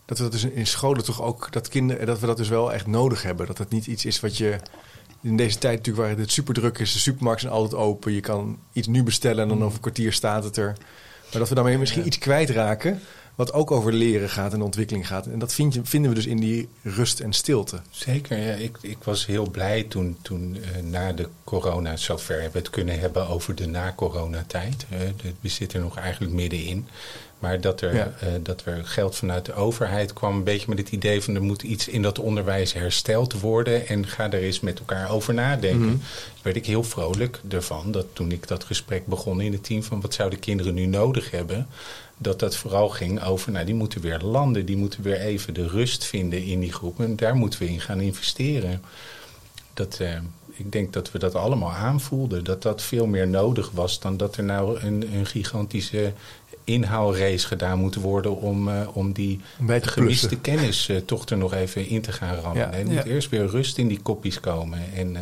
[0.06, 1.52] Dat we dat dus in scholen toch ook.
[1.52, 3.48] Dat, kinderen, dat we dat dus wel echt nodig hebben.
[3.48, 4.60] Dat het niet iets is wat je.
[5.22, 6.94] In deze tijd natuurlijk waar het super druk is.
[6.94, 8.14] De supermarkten zijn altijd open.
[8.14, 10.78] Je kan iets nu bestellen en dan over een kwartier staat het er.
[11.32, 13.02] Maar dat we daarmee misschien iets kwijtraken.
[13.36, 15.28] Wat ook over leren gaat en ontwikkeling gaat.
[15.28, 17.80] En dat vind je, vinden we dus in die rust en stilte.
[17.90, 18.54] Zeker, ja.
[18.54, 22.70] ik, ik was heel blij toen, toen eh, na de corona zover hebben we het
[22.70, 24.86] kunnen hebben over de na-coronatijd.
[24.90, 25.00] Eh,
[25.42, 26.88] we zitten er nog eigenlijk middenin.
[27.40, 28.14] Maar dat er, Ja.
[28.20, 31.42] eh, dat er geld vanuit de overheid kwam, een beetje met het idee van er
[31.44, 33.88] moet iets in dat onderwijs hersteld worden.
[33.88, 35.86] En ga er eens met elkaar over nadenken.
[35.86, 35.96] Mhm.
[36.42, 40.02] werd ik heel vrolijk ervan dat toen ik dat gesprek begon in het team van
[40.02, 41.68] wat zouden kinderen nu nodig hebben.
[42.18, 45.68] Dat dat vooral ging over, nou die moeten weer landen, die moeten weer even de
[45.68, 47.00] rust vinden in die groep.
[47.00, 48.82] En daar moeten we in gaan investeren.
[49.74, 50.18] Dat, eh,
[50.54, 52.44] ik denk dat we dat allemaal aanvoelden.
[52.44, 56.14] Dat dat veel meer nodig was dan dat er nou een, een gigantische
[56.68, 59.39] inhaalrace gedaan moet worden om, eh, om die
[59.82, 62.61] gemiste kennis eh, toch er nog even in te gaan rammen.
[62.61, 62.70] Ja.
[62.70, 63.03] Nee, er moet Ja.
[63.03, 65.22] eerst weer rust in die kopjes komen en eh,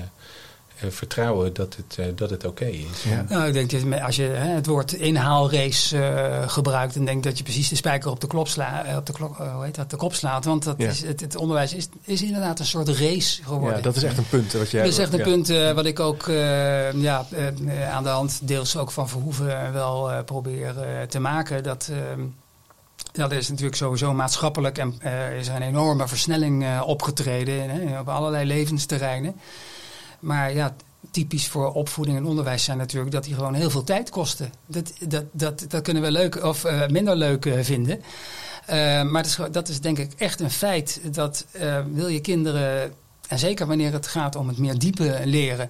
[0.89, 3.03] vertrouwen dat het, eh, dat het oké is.
[3.09, 3.25] Ja.
[3.29, 7.37] Nou, ik denk dat als je hè, het woord inhaalrace eh, gebruikt, dan denk dat
[7.37, 9.75] je precies de spijker op de, klop sla, eh, op de, klok, eh, hoe heet
[9.75, 10.45] dat, de kop slaat.
[10.45, 10.87] Want dat Ja.
[10.89, 13.75] is, het, het onderwijs is, is inderdaad een soort race geworden.
[13.77, 14.53] Ja, dat is echt een punt.
[14.53, 15.23] Wat jij, dat is echt een ja.
[15.25, 19.73] punt eh, wat ik ook eh, ja, eh, aan de hand deels ook van Verhoeven
[19.73, 21.63] wel eh, probeer eh, te maken.
[21.63, 21.97] Dat, eh,
[23.13, 27.69] ja, er is natuurlijk sowieso maatschappelijk en eh, is er een enorme versnelling eh, opgetreden
[27.69, 29.35] hè, op allerlei levensterreinen.
[30.25, 30.75] Maar ja,
[31.11, 34.51] typisch voor opvoeding en onderwijs zijn natuurlijk dat die gewoon heel veel tijd kosten.
[34.65, 38.01] Dat, dat, dat, dat kunnen we leuk of eh, minder leuk eh, vinden.
[38.65, 41.01] Eh, maar dat is, dat is denk ik echt een feit.
[41.11, 41.45] Dat
[41.91, 42.93] wil je kinderen,
[43.27, 45.69] en zeker wanneer het gaat om het meer diepe leren,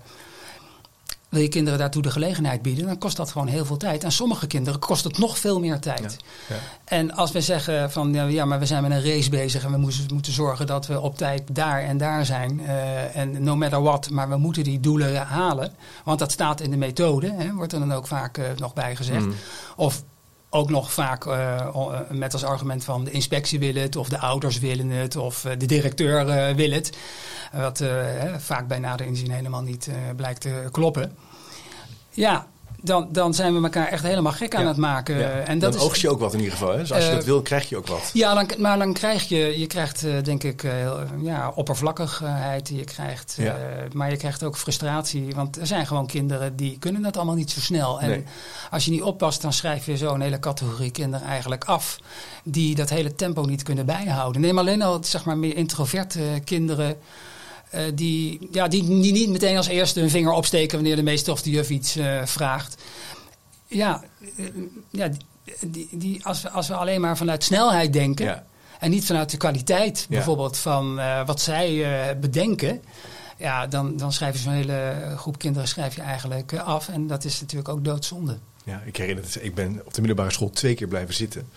[1.36, 4.04] wil je kinderen daartoe de gelegenheid bieden, dan kost dat gewoon heel veel tijd.
[4.04, 6.18] En sommige kinderen kost het nog veel meer tijd.
[6.48, 6.56] Ja.
[6.86, 9.78] En als we zeggen van ja, maar we zijn met een race bezig en we
[9.78, 12.60] moeten, moeten zorgen dat we op tijd daar en daar zijn.
[12.66, 15.74] eh, en no matter what, maar we moeten die doelen halen.
[16.04, 18.96] Want dat staat in de methode, hè, wordt er dan ook vaak eh, nog bij
[18.96, 19.26] gezegd.
[19.26, 19.34] Mm.
[19.76, 20.04] Of
[20.50, 21.68] ook nog vaak eh,
[22.10, 25.66] met als argument van de inspectie wil het, of de ouders willen het, of de
[25.66, 26.98] directeur wil het.
[27.54, 27.90] Wat eh,
[28.38, 31.12] vaak bij nader inzien helemaal niet blijkt te kloppen.
[32.16, 32.48] Ja,
[32.82, 35.18] dan, dan zijn we elkaar echt helemaal gek aan het maken.
[35.18, 35.30] Ja.
[35.30, 36.72] En dat dan oogst je ook wat in ieder geval.
[36.72, 36.78] Hè?
[36.78, 38.10] Dus als je Eh, dat wil, krijg je ook wat.
[38.14, 42.70] ja, dan, maar dan krijg je, je krijgt eh, denk ik eh, heel, ja, oppervlakkigheid.
[42.70, 43.38] Je krijgt,
[43.94, 45.36] maar je krijgt ook frustratie.
[45.36, 48.02] Want er zijn gewoon kinderen die kunnen dat allemaal niet zo snel.
[48.02, 48.24] En Nee.
[48.72, 52.00] als je niet oppast, dan schrijf je zo'n hele categorie kinderen eigenlijk af.
[52.44, 54.42] Die dat hele tempo niet kunnen bijhouden.
[54.42, 56.98] Neem alleen al zeg maar, meer introverte kinderen.
[57.70, 61.34] Eh, die, ja, die, die niet meteen als eerste hun vinger opsteken wanneer de meester
[61.34, 62.82] of de juf iets eh, vraagt.
[63.68, 64.04] Ja,
[64.38, 64.46] eh,
[64.90, 65.10] ja
[65.62, 68.26] die, die, als, we, als we alleen maar vanuit snelheid denken.
[68.26, 68.46] Ja.
[68.80, 70.16] En niet vanuit de kwaliteit Ja.
[70.16, 70.96] bijvoorbeeld van
[71.26, 72.82] wat zij bedenken.
[73.38, 76.90] Ja, dan, dan schrijf je zo'n hele groep kinderen schrijf je eigenlijk af.
[76.90, 78.40] En dat is natuurlijk ook doodzonde.
[78.66, 79.38] Ja, ik herinner het.
[79.42, 81.48] Ik ben op de middelbare school twee keer blijven zitten.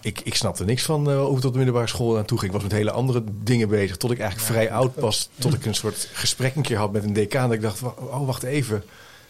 [0.00, 2.52] Ik, ik snapte niks van eh, hoe het op de middelbare school aan toe ging.
[2.52, 3.96] Ik was met hele andere dingen bezig.
[3.96, 5.28] Tot ik eigenlijk vrij oud was.
[5.38, 7.48] Tot ik een soort gesprek een keer had met een decaan.
[7.48, 8.76] Dat ik dacht, oh wacht even.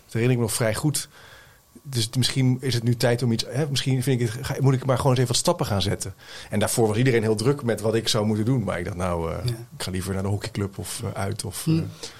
[0.04, 1.08] Dat herinner ik me nog vrij goed.
[1.88, 3.44] Dus misschien is het nu tijd om iets.
[3.48, 5.82] Hè, misschien vind ik het, ga- moet ik maar gewoon eens even wat stappen gaan
[5.82, 6.14] zetten.
[6.50, 8.64] En daarvoor was iedereen heel druk met wat ik zou moeten doen.
[8.64, 9.50] Maar ik dacht, nou, eh, Ja.
[9.76, 11.44] ik ga liever naar de hockeyclub of eh, uit.
[11.44, 11.70] Of, Hm.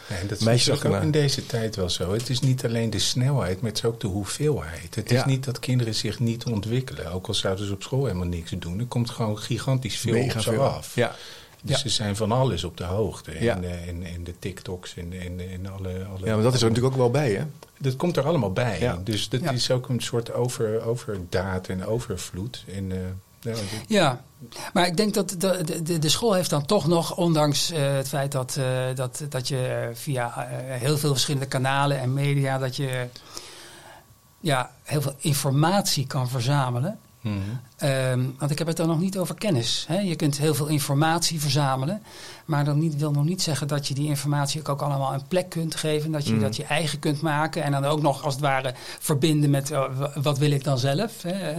[0.09, 2.13] eh, dat is ook in deze tijd wel zo.
[2.13, 4.95] Het is niet alleen de snelheid, maar het is ook de hoeveelheid.
[4.95, 7.13] Het is niet dat kinderen zich niet ontwikkelen.
[7.13, 8.79] Ook al zouden ze op school helemaal niks doen.
[8.79, 10.63] Er komt gewoon gigantisch veel mega op ze veel.
[10.63, 10.95] af.
[10.95, 11.15] Ja.
[11.63, 11.83] Dus Ja.
[11.83, 13.33] ze zijn van alles op de hoogte.
[13.41, 13.55] Ja.
[13.57, 16.27] En, en, en de TikToks en, en, en alle, alle...
[16.27, 17.45] ja, maar dat is er natuurlijk ook wel bij, hè?
[17.79, 18.81] Dat komt er allemaal bij.
[18.81, 18.99] Ja.
[19.05, 19.51] Dus dat Ja.
[19.51, 22.65] is ook een soort over, overdaad en overvloed.
[22.75, 22.99] En, eh,
[23.41, 24.21] ja, dit- Ja,
[24.73, 28.09] maar ik denk dat de, de, de school heeft dan toch nog, ondanks eh, het
[28.09, 33.07] feit dat, eh, dat, dat je via heel veel verschillende kanalen en media, dat je
[34.41, 36.99] ja, heel veel informatie kan verzamelen.
[37.27, 37.39] Mhm.
[37.77, 39.85] Ehm, want ik heb het dan nog niet over kennis.
[39.89, 39.99] Hè.
[40.01, 42.03] Je kunt heel veel informatie verzamelen.
[42.45, 45.49] Maar dat niet, wil nog niet zeggen dat je die informatie ook allemaal een plek
[45.49, 46.13] kunt geven.
[46.13, 46.43] Dat je Mhm.
[46.43, 47.63] dat je eigen kunt maken.
[47.63, 50.79] En dan ook nog als het ware verbinden met uh, w- wat wil ik dan
[50.79, 51.23] zelf.
[51.23, 51.55] Hè.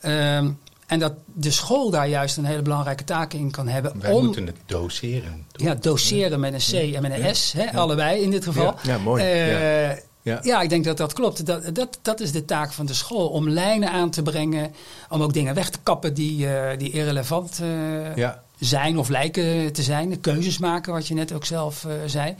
[0.00, 0.50] Ehm,
[0.86, 4.00] en dat de school daar juist een hele belangrijke taak in kan hebben.
[4.00, 5.46] Wij om moeten het doseren.
[5.52, 7.34] ja, doseren met een C en met een.
[7.36, 7.52] S.
[7.52, 8.74] Hè, Allebei in dit geval.
[8.82, 9.22] Ja, mooi.
[9.24, 9.90] Eh,
[10.22, 10.38] Ja.
[10.42, 10.60] Ja.
[10.60, 11.46] ik denk dat dat klopt.
[11.46, 13.28] Dat, dat, dat is de taak van de school.
[13.28, 14.74] Om lijnen aan te brengen.
[15.08, 18.42] Om ook dingen weg te kappen die, eh, die irrelevant eh, Ja.
[18.58, 20.08] zijn of lijken te zijn.
[20.10, 22.34] De keuzes maken, wat je net ook zelf eh, zei.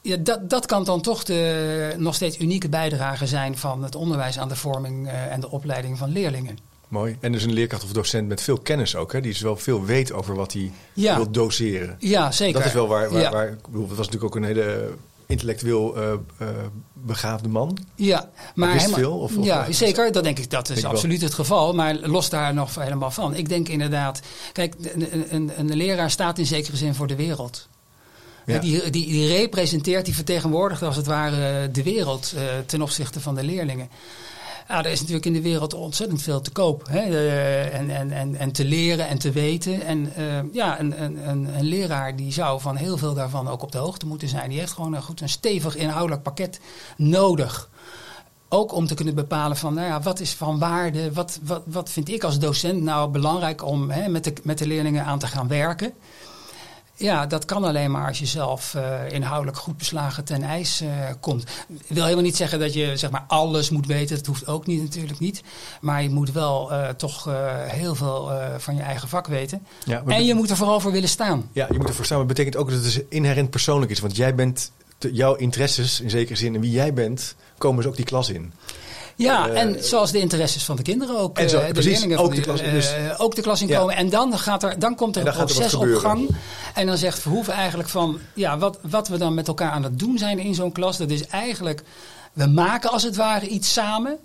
[0.00, 4.38] Ja, dat, dat kan dan toch de nog steeds unieke bijdrage zijn van het onderwijs
[4.38, 6.58] aan de vorming en de opleiding van leerlingen.
[6.88, 7.16] Mooi.
[7.20, 9.20] En dus een leerkracht of docent met veel kennis ook, hè?
[9.20, 11.16] die dus wel veel weet over wat hij Ja.
[11.16, 11.96] wil doseren.
[11.98, 12.54] Ja, zeker.
[12.58, 13.30] Dat is wel waar, waar, Ja.
[13.30, 14.94] waar ik bedoel, het was natuurlijk ook een hele
[15.26, 16.12] intellectueel eh,
[16.92, 17.78] begaafde man.
[17.94, 20.12] Ja, maar wist helemaal- veel, of- of- ja, zeker.
[20.12, 20.50] Dat denk ik.
[20.50, 21.74] Dat is absoluut het geval.
[21.74, 23.34] Maar los daar nog helemaal van.
[23.34, 24.20] Ik denk inderdaad.
[24.52, 27.68] Kijk, een, een, een leraar staat in zekere zin voor de wereld.
[28.46, 28.58] Ja.
[28.58, 33.34] Die, die, die representeert, die vertegenwoordigt als het ware de wereld eh, ten opzichte van
[33.34, 33.88] de leerlingen.
[34.68, 36.88] Ja, er is natuurlijk in de wereld ontzettend veel te koop.
[36.88, 37.00] Hè?
[37.70, 39.82] En, en, en, en te leren en te weten.
[39.82, 43.62] En eh, ja, een, een, een, een leraar die zou van heel veel daarvan ook
[43.62, 44.48] op de hoogte moeten zijn.
[44.50, 46.60] Die heeft gewoon een goed een stevig inhoudelijk pakket
[46.96, 47.68] nodig.
[48.48, 51.12] Ook om te kunnen bepalen van, nou ja, wat is van waarde?
[51.12, 54.66] Wat, wat, wat vind ik als docent nou belangrijk om hè, met, de, met de
[54.66, 55.92] leerlingen aan te gaan werken?
[56.98, 60.88] Ja, dat kan alleen maar als je zelf eh, inhoudelijk goed beslagen ten ijs eh,
[61.20, 61.42] komt.
[61.68, 64.16] Ik wil helemaal niet zeggen dat je zeg maar, alles moet weten.
[64.16, 65.42] Dat hoeft ook niet, natuurlijk niet.
[65.80, 67.28] Maar je moet wel eh, toch
[67.66, 69.66] heel veel van je eigen vak weten.
[69.84, 71.48] Ja, En je moet er vooral voor willen staan.
[71.52, 72.18] Ja, je moet ervoor staan.
[72.18, 74.00] Maar het betekent ook dat het dus inherent persoonlijk is.
[74.00, 77.86] Want jij bent, te- jouw interesses in zekere zin en wie jij bent, komen dus
[77.90, 78.52] ook die klas in.
[79.16, 81.38] Ja, Eh, en zoals de interesses van de kinderen ook.
[81.38, 83.78] En zo, de precies, leerlingen ook de klas dus- ook de klas in Ja.
[83.78, 83.96] komen.
[83.96, 86.28] En dan, gaat er, dan komt er En een er proces op gang.
[86.74, 88.18] En dan zegt Verhoeven eigenlijk van...
[88.34, 90.96] Ja, wat, wat we dan met elkaar aan het doen zijn in zo'n klas...
[90.96, 91.82] dat is eigenlijk...
[92.36, 94.18] We maken als het ware iets samen...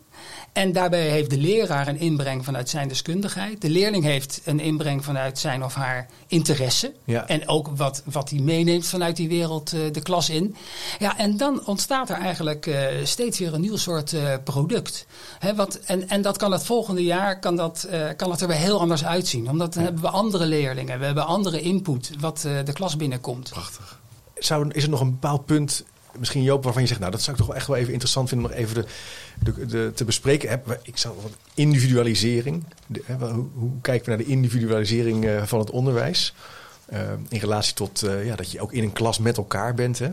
[0.54, 3.62] En daarbij heeft de leraar een inbreng vanuit zijn deskundigheid.
[3.62, 6.94] De leerling heeft een inbreng vanuit zijn of haar interesse.
[7.04, 7.28] Ja.
[7.28, 10.56] En ook wat, wat hij meeneemt vanuit die wereld eh, de klas in.
[11.00, 15.06] Ja, en dan ontstaat er eigenlijk eh, steeds weer een nieuw soort eh, product.
[15.40, 18.58] Hè, wat, en, en dat kan het volgende jaar kan dat, kan het er weer
[18.58, 19.50] heel anders uitzien.
[19.50, 23.50] Omdat dan hebben we andere leerlingen, we hebben andere input wat de klas binnenkomt.
[23.50, 24.00] Prachtig.
[24.36, 25.86] Zou, is er nog een bepaald punt,
[26.20, 27.00] misschien Joop, waarvan je zegt...
[27.00, 28.86] nou, dat zou ik toch wel echt wel even interessant vinden om nog even de,
[29.54, 30.62] de, de- te bespreken.
[30.84, 32.64] Ik zou wat individualisering.
[32.88, 36.34] De, hè, hoe, hoe kijken we naar de individualisering eh, van het onderwijs?
[36.86, 37.00] Eh,
[37.30, 40.00] in relatie tot eh, ja, dat je ook in een klas met elkaar bent.
[40.00, 40.10] Hè?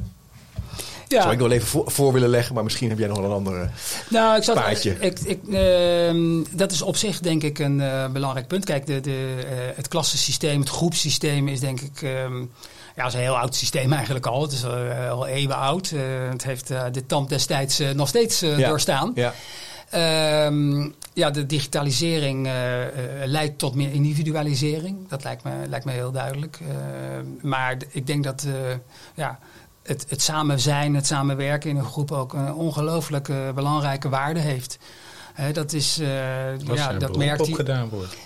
[1.09, 3.37] Zou ik wel even voor, voor willen leggen, maar misschien heb jij nog wel een
[3.37, 3.71] andere...
[4.11, 4.97] Nou, ik zat, paadje.
[5.01, 7.83] Ik, ik, ehm, dat is op zich denk ik een
[8.13, 8.65] belangrijk punt.
[8.65, 9.45] Kijk, de, de,
[9.75, 12.03] het klassensysteem, het groepssysteem is denk ik...
[12.03, 12.45] ehm,
[12.99, 14.43] ja, is een heel oud systeem eigenlijk al.
[14.43, 15.91] Het is eh, al eeuwen oud.
[15.91, 18.69] Eh, het heeft eh, de tand destijds eh, nog steeds eh, Ja.
[18.69, 19.13] doorstaan.
[19.15, 19.35] Ja,
[19.91, 22.91] Ehm, ja, de digitalisering eh, eh,
[23.25, 25.09] leidt tot meer individualisering.
[25.09, 26.59] Dat lijkt me, lijkt me heel duidelijk.
[26.61, 26.69] Eh,
[27.43, 28.53] maar ik denk dat eh,
[29.15, 29.39] ja,
[29.83, 34.41] het, het samen zijn, het samenwerken in een groep ook een ongelooflijk eh, belangrijke waarde
[34.41, 34.79] heeft.
[35.35, 36.09] Hè, dat is, eh,
[36.69, 37.55] Als ja, er dat merkt op hij.
[37.57, 38.17] gedaan wordt.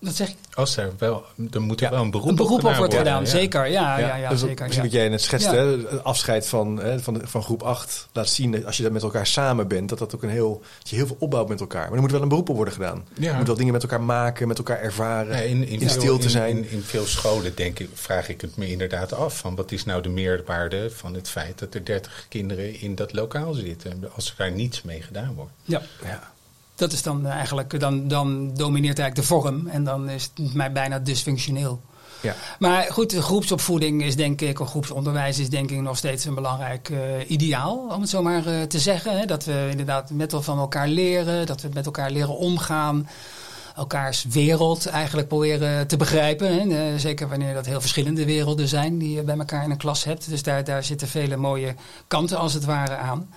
[0.00, 0.36] Dat zeg ik.
[0.54, 2.98] Als er wel, er moet er Ja, wel een beroep, Een beroep op wordt worden,
[2.98, 3.28] gedaan, ja.
[3.28, 3.66] zeker.
[3.70, 4.64] Ja, ja, ja, dus zeker.
[4.64, 4.90] Misschien ja.
[4.90, 5.62] wat jij net schetste, Ja.
[5.62, 8.82] hè, het afscheid van, hè, van, de- van groep 8 laat zien dat als je
[8.82, 11.48] dat met elkaar samen bent, dat dat ook een heel, dat je heel veel opbouwt
[11.48, 11.84] met elkaar.
[11.86, 13.04] Maar er moet wel een beroep op worden gedaan.
[13.18, 13.30] Ja.
[13.30, 16.18] Je moet wel dingen met elkaar maken, met elkaar ervaren, Ja, in, in, veel- stil
[16.18, 16.56] te in- zijn.
[16.56, 19.38] In, in veel scholen denk ik, vraag ik het me inderdaad af.
[19.38, 23.12] Van wat is nou de meerwaarde van het feit dat er 30 kinderen in dat
[23.12, 24.04] lokaal zitten.
[24.14, 25.52] Als er daar niets mee gedaan wordt.
[25.62, 25.82] Ja.
[26.78, 30.72] Dat is dan eigenlijk, dan, dan domineert eigenlijk de vorm en dan is het mij
[30.72, 31.80] bijna dysfunctioneel.
[32.20, 32.34] Ja.
[32.58, 36.88] Maar goed, groepsopvoeding is denk ik, of groepsonderwijs is denk ik nog steeds een belangrijk
[36.90, 39.18] eh, ideaal, om het zo maar eh, te zeggen.
[39.18, 39.24] Hè.
[39.24, 43.08] Dat we inderdaad met van elkaar leren, dat we met elkaar leren omgaan.
[43.76, 46.54] Elkaars wereld eigenlijk proberen te begrijpen.
[46.54, 46.90] Hè.
[46.92, 50.04] Eh, zeker wanneer dat heel verschillende werelden zijn die je bij elkaar in een klas
[50.04, 50.28] hebt.
[50.28, 51.74] Dus daar, daar zitten vele mooie
[52.08, 53.28] kanten als het ware aan.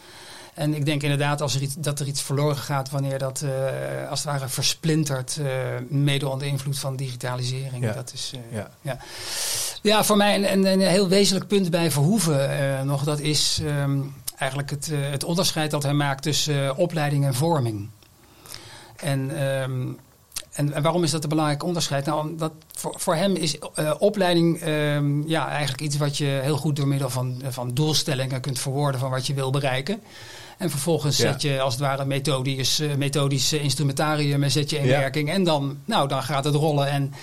[0.54, 4.10] En ik denk inderdaad als er iets, dat er iets verloren gaat wanneer dat eh,
[4.10, 5.47] als het ware versplintert, eh,
[5.88, 7.84] mede onder invloed van digitalisering.
[7.84, 7.93] Ja.
[7.93, 8.72] Dat is, eh, Ja.
[8.82, 8.97] ja.
[9.82, 13.99] ja, voor mij een, een, heel wezenlijk punt bij Verhoeven nog, dat is ehm,
[14.38, 17.89] eigenlijk het, het onderscheid dat hij maakt tussen opleiding en vorming.
[18.95, 19.88] En, ehm,
[20.52, 22.06] en, en waarom is dat een belangrijk onderscheid?
[22.06, 23.60] Nou, omdat voor, voor hem is
[23.99, 28.60] opleiding ehm, ja, eigenlijk iets wat je heel goed door middel van, van doelstellingen kunt
[28.60, 30.02] verwoorden van wat je wil bereiken.
[30.62, 31.32] En vervolgens Ja.
[31.32, 35.32] zet je als het ware methodisch, eh, methodisch eh, instrumentarium en zet je in werking.
[35.32, 36.88] En dan, nou, dan gaat het rollen.
[36.88, 37.14] En,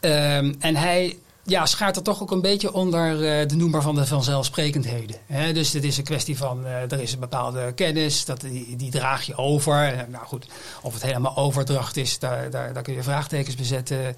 [0.00, 1.16] ehm, en hij
[1.46, 5.16] ja, schaart er toch ook een beetje onder eh, de noemer van de vanzelfsprekendheden.
[5.54, 8.90] Dus het is een kwestie van, eh, er is een bepaalde kennis, dat, die, die
[8.90, 9.92] draag je over.
[9.92, 10.46] Eh, nou goed,
[10.82, 14.16] of het helemaal overdracht is, daar, daar, daar kun je vraagtekens bezetten.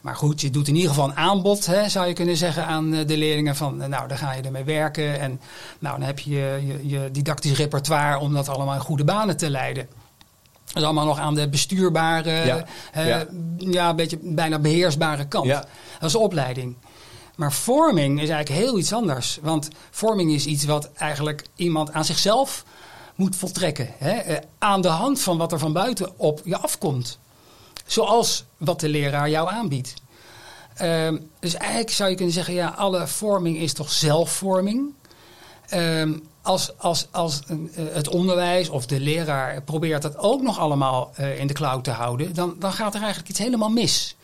[0.00, 2.90] Maar goed, je doet in ieder geval een aanbod, hè, zou je kunnen zeggen, aan
[2.90, 5.20] de leerlingen van, nou, daar ga je ermee werken.
[5.20, 5.40] En
[5.78, 9.50] nou, dan heb je, je, je didactisch repertoire om dat allemaal in goede banen te
[9.50, 9.88] leiden.
[10.72, 13.26] Dat is allemaal nog aan de bestuurbare, Ja, eh, ja.
[13.56, 13.88] ja.
[13.88, 15.46] een beetje bijna beheersbare kant.
[15.46, 15.64] Ja.
[16.00, 16.76] Dat is opleiding.
[17.36, 19.38] Maar vorming is eigenlijk heel iets anders.
[19.42, 22.64] Want vorming is iets wat eigenlijk iemand aan zichzelf
[23.14, 23.88] moet voltrekken.
[23.98, 24.10] Hè?
[24.10, 27.18] Eh, Aan de hand van wat er van buiten op je afkomt.
[27.86, 29.94] Zoals wat de leraar jou aanbiedt.
[30.74, 34.92] Ehm, dus eigenlijk zou je kunnen zeggen, ja, alle vorming is toch zelfvorming.
[35.68, 36.18] Ehm,
[36.50, 37.56] als als, als eh,
[37.92, 41.90] het onderwijs of de leraar probeert dat ook nog allemaal eh, in de cloud te
[41.90, 44.16] houden, dan, dan gaat er eigenlijk iets helemaal mis.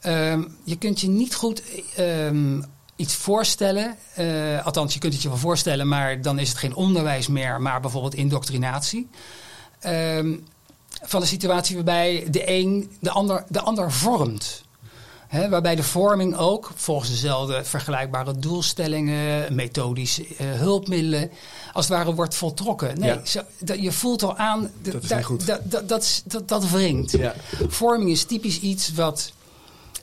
[0.00, 1.62] Ehm, je kunt je niet goed
[1.96, 2.62] ehm,
[2.96, 3.96] iets voorstellen.
[4.14, 7.60] eh, althans, je kunt het je wel voorstellen, maar dan is het geen onderwijs meer,
[7.60, 9.08] maar bijvoorbeeld indoctrinatie.
[9.80, 10.34] Ehm,
[11.02, 14.63] van een situatie waarbij de een de ander, de ander vormt.
[15.34, 21.30] Waarbij de vorming ook volgens dezelfde vergelijkbare doelstellingen, methodische eh, hulpmiddelen,
[21.72, 22.98] als het ware wordt voltrokken.
[23.00, 23.24] Nee, Ja.
[23.24, 25.46] zo, dat, je voelt al aan, Dat is daar- niet goed.
[25.46, 27.10] Dat, dat, dat, dat, wringt.
[27.10, 27.34] Ja.
[27.68, 29.32] Vorming is typisch iets wat,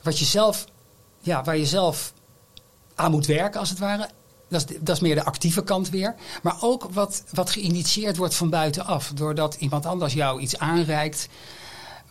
[0.02, 0.64] wat je zelf,
[1.20, 2.12] ja, waar je zelf
[2.94, 4.08] aan moet werken, als het ware.
[4.48, 6.14] Dat is, dat is meer de actieve kant weer.
[6.42, 9.12] Maar ook wat, wat geïnitieerd wordt van buitenaf.
[9.14, 11.28] Doordat iemand anders jou iets aanreikt.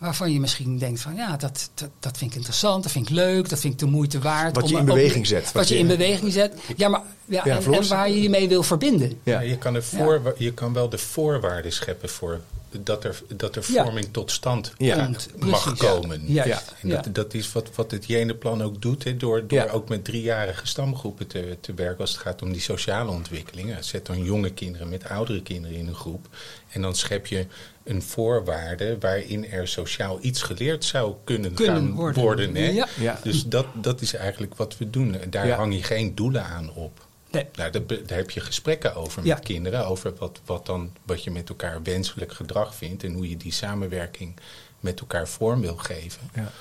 [0.02, 3.14] Waarvan je misschien denkt van ja, dat, dat, dat vind ik interessant, dat vind ik
[3.14, 4.54] leuk, dat vind ik de moeite waard.
[4.56, 6.54] Wat je om- in om- beweging zet, Wat, wat je je- in beweging zet.
[6.76, 9.08] Ja, maar ja, Ja, en, waar je je mee wil verbinden.
[9.22, 9.32] Ja.
[9.32, 12.40] Ja, je, kan er voor, je kan wel de voorwaarden scheppen voor
[12.80, 13.84] dat er, dat er Ja.
[13.84, 15.04] vorming tot stand Ja.
[15.04, 15.80] Komt, mag precies.
[15.80, 16.22] komen.
[16.32, 16.44] Ja.
[16.46, 16.62] Ja.
[16.80, 17.10] En dat, Ja.
[17.10, 19.70] dat is wat, wat het Jenenplan ook doet, door, door Ja.
[19.70, 23.84] ook met driejarige stamgroepen te, te werken als het gaat om die sociale ontwikkelingen.
[23.84, 26.28] Zet dan jonge kinderen met oudere kinderen in een groep.
[26.68, 27.46] En dan schep je
[27.84, 32.22] een voorwaarde waarin er sociaal iets geleerd zou kunnen, Kunnen gaan worden.
[32.22, 32.54] worden.
[32.54, 32.68] hè.
[32.68, 32.88] Ja.
[33.00, 33.20] Ja.
[33.22, 35.16] Dus dat, dat is eigenlijk wat we doen.
[35.30, 35.56] Daar Ja.
[35.56, 37.06] hang je geen doelen aan op.
[37.32, 37.46] Nee.
[37.54, 37.70] Nou,
[38.06, 39.34] daar, heb je gesprekken over Ja.
[39.34, 39.86] met kinderen.
[39.86, 43.04] Over wat, wat, dan, wat je met elkaar wenselijk gedrag vindt.
[43.04, 44.36] En hoe je die samenwerking
[44.80, 46.20] met elkaar vorm wil geven.
[46.34, 46.52] Ja.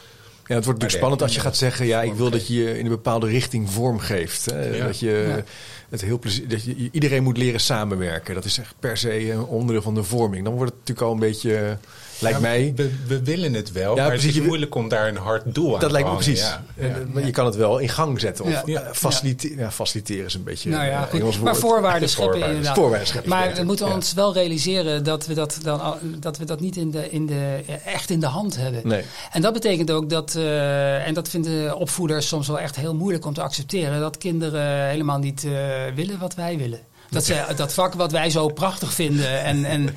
[0.48, 2.72] Ja, het wordt natuurlijk spannend als je gaat zeggen: ja, ik wil dat vormgeven.
[2.72, 4.46] je in een bepaalde richting vorm geeft.
[4.46, 4.76] Hè?
[4.76, 4.86] Ja.
[4.86, 5.44] Dat je Ja.
[5.92, 8.36] Het heel plezier, dat je iedereen moet leren samenwerken.
[8.36, 10.44] Dat is echt per se een onderdeel van de vorming.
[10.46, 11.78] Dan wordt het natuurlijk al een beetje,
[12.20, 12.74] lijkt Ja, mij.
[12.76, 14.28] We, we willen het wel, Ja, maar precies.
[14.34, 16.40] het is moeilijk om daar een hard doel aan Dat te lijkt me precies.
[16.42, 16.64] Ja.
[16.78, 18.46] En, eh, Je kan het wel in gang zetten.
[18.46, 18.62] Of Ja.
[18.62, 18.90] eh, Ja.
[18.94, 21.20] facilite- ja, faciliteren is een beetje Nou ja, eh, goed.
[21.20, 22.50] Engels maar voorwaarden De scheppen voorwaarden.
[22.58, 22.78] inderdaad.
[22.78, 23.94] Voorwaarden scheppen, maar we moeten Ja.
[23.94, 25.82] ons wel realiseren dat we dat, dan,
[26.20, 28.88] dat, we dat niet in de, in de, echt in de hand hebben.
[28.88, 29.04] Nee.
[29.32, 33.26] En dat betekent ook dat, eh, en dat vinden opvoeders soms wel echt heel moeilijk
[33.26, 35.52] om te accepteren, dat kinderen helemaal niet eh,
[35.96, 36.80] willen wat wij willen.
[37.10, 39.96] Dat ze dat vak wat wij zo prachtig vinden en, en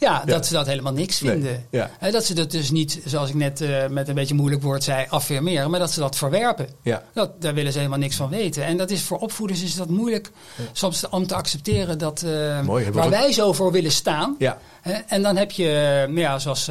[0.00, 1.66] ja, dat ze dat helemaal niks Nee, vinden.
[1.70, 1.90] ja.
[1.98, 4.82] Hè, dat ze dat dus niet, zoals ik net eh, met een beetje moeilijk woord
[4.84, 6.68] zei, affirmeren, maar dat ze dat verwerpen.
[6.82, 7.02] Ja.
[7.14, 8.64] Dat, daar willen ze helemaal niks van weten.
[8.64, 10.30] En dat is voor opvoeders is dat moeilijk
[10.72, 14.34] soms om te accepteren dat eh, Mooi, waar wij zo voor willen staan.
[14.38, 14.58] Ja.
[15.06, 16.70] En dan heb je, eh, ja, zoals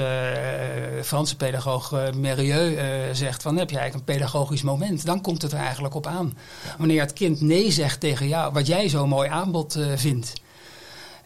[1.03, 2.77] Franse pedagoog eh, Merieux
[3.13, 5.05] zegt, van, dan heb je eigenlijk een pedagogisch moment.
[5.05, 6.37] Dan komt het er eigenlijk op aan.
[6.77, 10.33] Wanneer het kind nee zegt tegen jou, wat jij zo'n mooi aanbod vindt.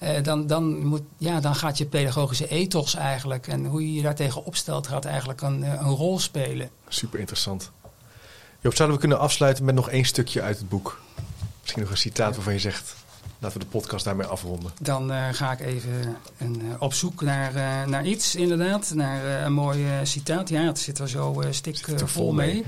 [0.04, 4.02] Eh, dan, dan, moet, ja, dan gaat je pedagogische ethos eigenlijk en hoe je je
[4.02, 6.70] daartegen opstelt, gaat eigenlijk een, eh, een rol spelen.
[6.88, 7.72] Super interessant.
[8.60, 11.02] Joop, zouden we kunnen afsluiten met nog één stukje uit het boek?
[11.62, 12.96] Misschien nog een citaat waarvan je zegt:
[13.40, 14.72] laten we de podcast daarmee afronden.
[14.82, 17.54] Dan eh, ga ik even een, op zoek naar,
[17.90, 18.92] naar iets, inderdaad.
[18.94, 20.50] Naar een mooi citaat.
[20.50, 22.54] Ja, het zit er zo stik Zit er vol vol mee.
[22.54, 22.66] mee.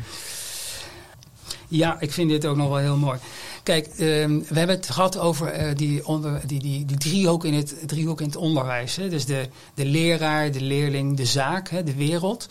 [1.68, 3.20] Ja, ik vind dit ook nog wel heel mooi.
[3.64, 7.54] Kijk, ehm, we hebben het gehad over eh, die, onder, die, die, die driehoek, in
[7.54, 8.96] het, driehoek in het onderwijs.
[8.96, 9.10] Hè?
[9.10, 11.84] Dus de, de leraar, de leerling, de zaak, hè?
[11.84, 12.48] de wereld.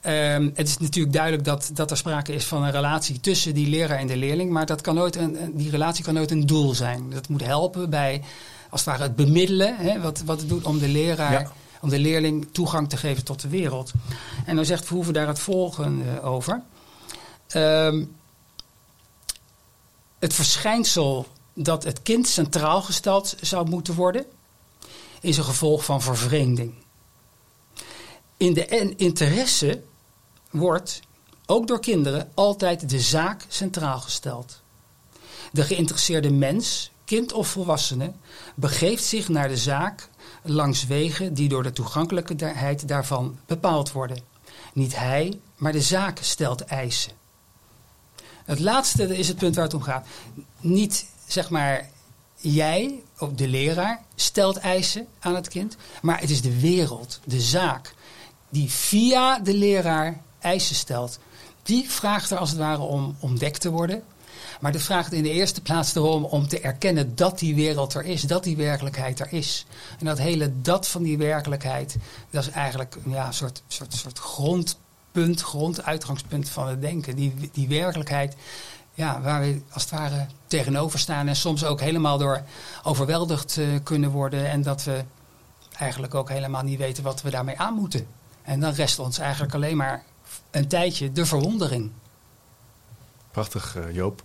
[0.00, 3.68] Ehm, het is natuurlijk duidelijk dat, dat er sprake is van een relatie tussen die
[3.68, 4.50] leraar en de leerling.
[4.50, 7.10] Maar dat kan nooit een, die relatie kan nooit een doel zijn.
[7.10, 8.22] Dat moet helpen bij,
[8.70, 9.76] als het ware, het bemiddelen.
[9.76, 10.00] Hè?
[10.00, 11.52] Wat, wat het doet om de leraar, Ja.
[11.80, 13.92] om de leerling toegang te geven tot de wereld.
[14.46, 16.62] En dan zegt Verhoeven daar het volgende over.
[17.48, 18.04] Ehm,
[20.24, 24.26] het verschijnsel dat het kind centraal gesteld zou moeten worden,
[25.20, 26.74] is een gevolg van vervreemding.
[28.36, 29.82] In de interesse
[30.50, 31.00] wordt,
[31.46, 34.62] ook door kinderen, altijd de zaak centraal gesteld.
[35.52, 38.12] De geïnteresseerde mens, kind of volwassene
[38.54, 40.08] begeeft zich naar de zaak
[40.42, 44.18] langs wegen die door de toegankelijkheid daarvan bepaald worden.
[44.72, 47.23] Niet hij, maar de zaak stelt eisen.
[48.44, 50.06] Het laatste is het punt waar het om gaat.
[50.60, 51.88] Niet zeg maar
[52.36, 57.40] jij, of de leraar, stelt eisen aan het kind, maar het is de wereld, de
[57.40, 57.94] zaak,
[58.48, 61.18] die via de leraar eisen stelt.
[61.62, 64.02] Die vraagt er als het ware om ontdekt te worden.
[64.60, 68.04] Maar de vraagt in de eerste plaats erom om te erkennen dat die wereld er
[68.04, 69.66] is, dat die werkelijkheid er is.
[69.98, 71.96] En dat hele dat van die werkelijkheid,
[72.30, 74.18] dat is eigenlijk ja, een soort, soort, soort
[75.14, 77.16] grondpunt, gronduitgangspunt van het denken.
[77.16, 78.36] Die, die werkelijkheid
[78.94, 82.42] ja, waar we als het ware tegenover staan en soms ook helemaal door
[82.82, 84.50] overweldigd uh, kunnen worden.
[84.50, 85.04] En dat we
[85.78, 88.06] eigenlijk ook helemaal niet weten wat we daarmee aan moeten.
[88.42, 90.04] En dan rest ons eigenlijk alleen maar
[90.50, 91.90] een tijdje de verwondering.
[93.30, 94.22] Prachtig, uh, Joop.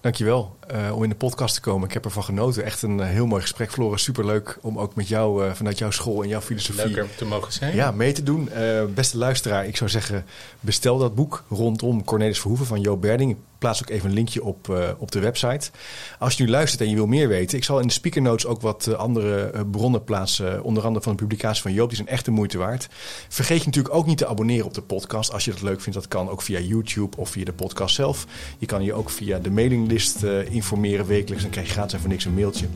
[0.00, 1.88] Dankjewel uh, om in de podcast te komen.
[1.88, 2.64] Ik heb ervan genoten.
[2.64, 4.02] Echt een uh, heel mooi gesprek, Floris.
[4.02, 6.86] Superleuk om ook met jou, uh, vanuit jouw school en jouw filosofie...
[6.86, 7.74] Leuk er te mogen zijn.
[7.74, 8.50] Ja, mee te doen.
[8.94, 10.24] beste luisteraar, ik zou zeggen,
[10.60, 13.36] bestel dat boek rondom Cornelis Verhoeven van Joop Berding.
[13.58, 15.70] Plaats ook even een linkje op, op de website.
[16.18, 17.58] Als je nu luistert en je wil meer weten...
[17.58, 20.62] ik zal in de speaker notes ook wat andere bronnen plaatsen.
[20.62, 21.88] Onder andere van de publicatie van Joop.
[21.88, 22.88] Die zijn echt de moeite waard.
[23.28, 25.32] Vergeet je natuurlijk ook niet te abonneren op de podcast.
[25.32, 28.26] Als je dat leuk vindt, dat kan ook via YouTube of via de podcast zelf.
[28.58, 31.42] Je kan je ook via de mailinglist informeren wekelijks.
[31.42, 32.66] Dan krijg je gratis voor niks een mailtje.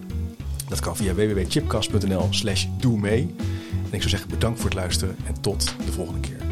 [0.69, 3.35] Dat kan via www.chipcast.nl slash doe mee.
[3.71, 6.48] En ik zou zeggen bedankt voor het luisteren en tot de volgende keer.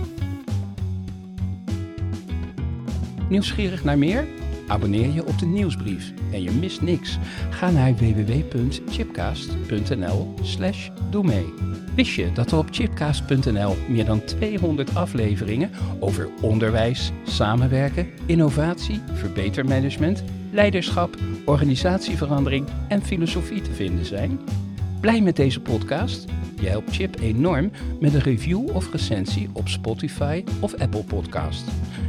[3.29, 4.27] Nieuwsgierig naar meer?
[4.67, 7.19] Abonneer je op de nieuwsbrief en je mist niks.
[7.51, 11.55] Ga naar www.chipcast.nl slash doe mee.
[11.95, 15.71] Wist je dat er op chipcast.nl meer dan 200 afleveringen
[16.01, 24.39] over onderwijs, samenwerken, innovatie, verbetermanagement, leiderschap, organisatieverandering en filosofie te vinden zijn?
[25.01, 26.25] Blij met deze podcast?
[26.61, 27.71] Je helpt Chip enorm
[28.01, 31.65] met een review of recensie op Spotify of Apple Podcast.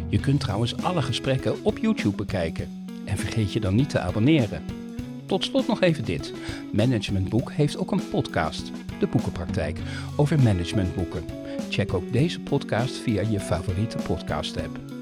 [0.10, 2.86] Je kunt trouwens alle gesprekken op YouTube bekijken.
[3.06, 4.64] En vergeet je dan niet te abonneren.
[5.26, 6.34] Tot slot nog even dit.
[6.74, 9.80] Managementboek heeft ook een podcast, De Boekenpraktijk,
[10.16, 11.24] over managementboeken.
[11.70, 14.97] Check ook deze podcast via je favoriete podcast app.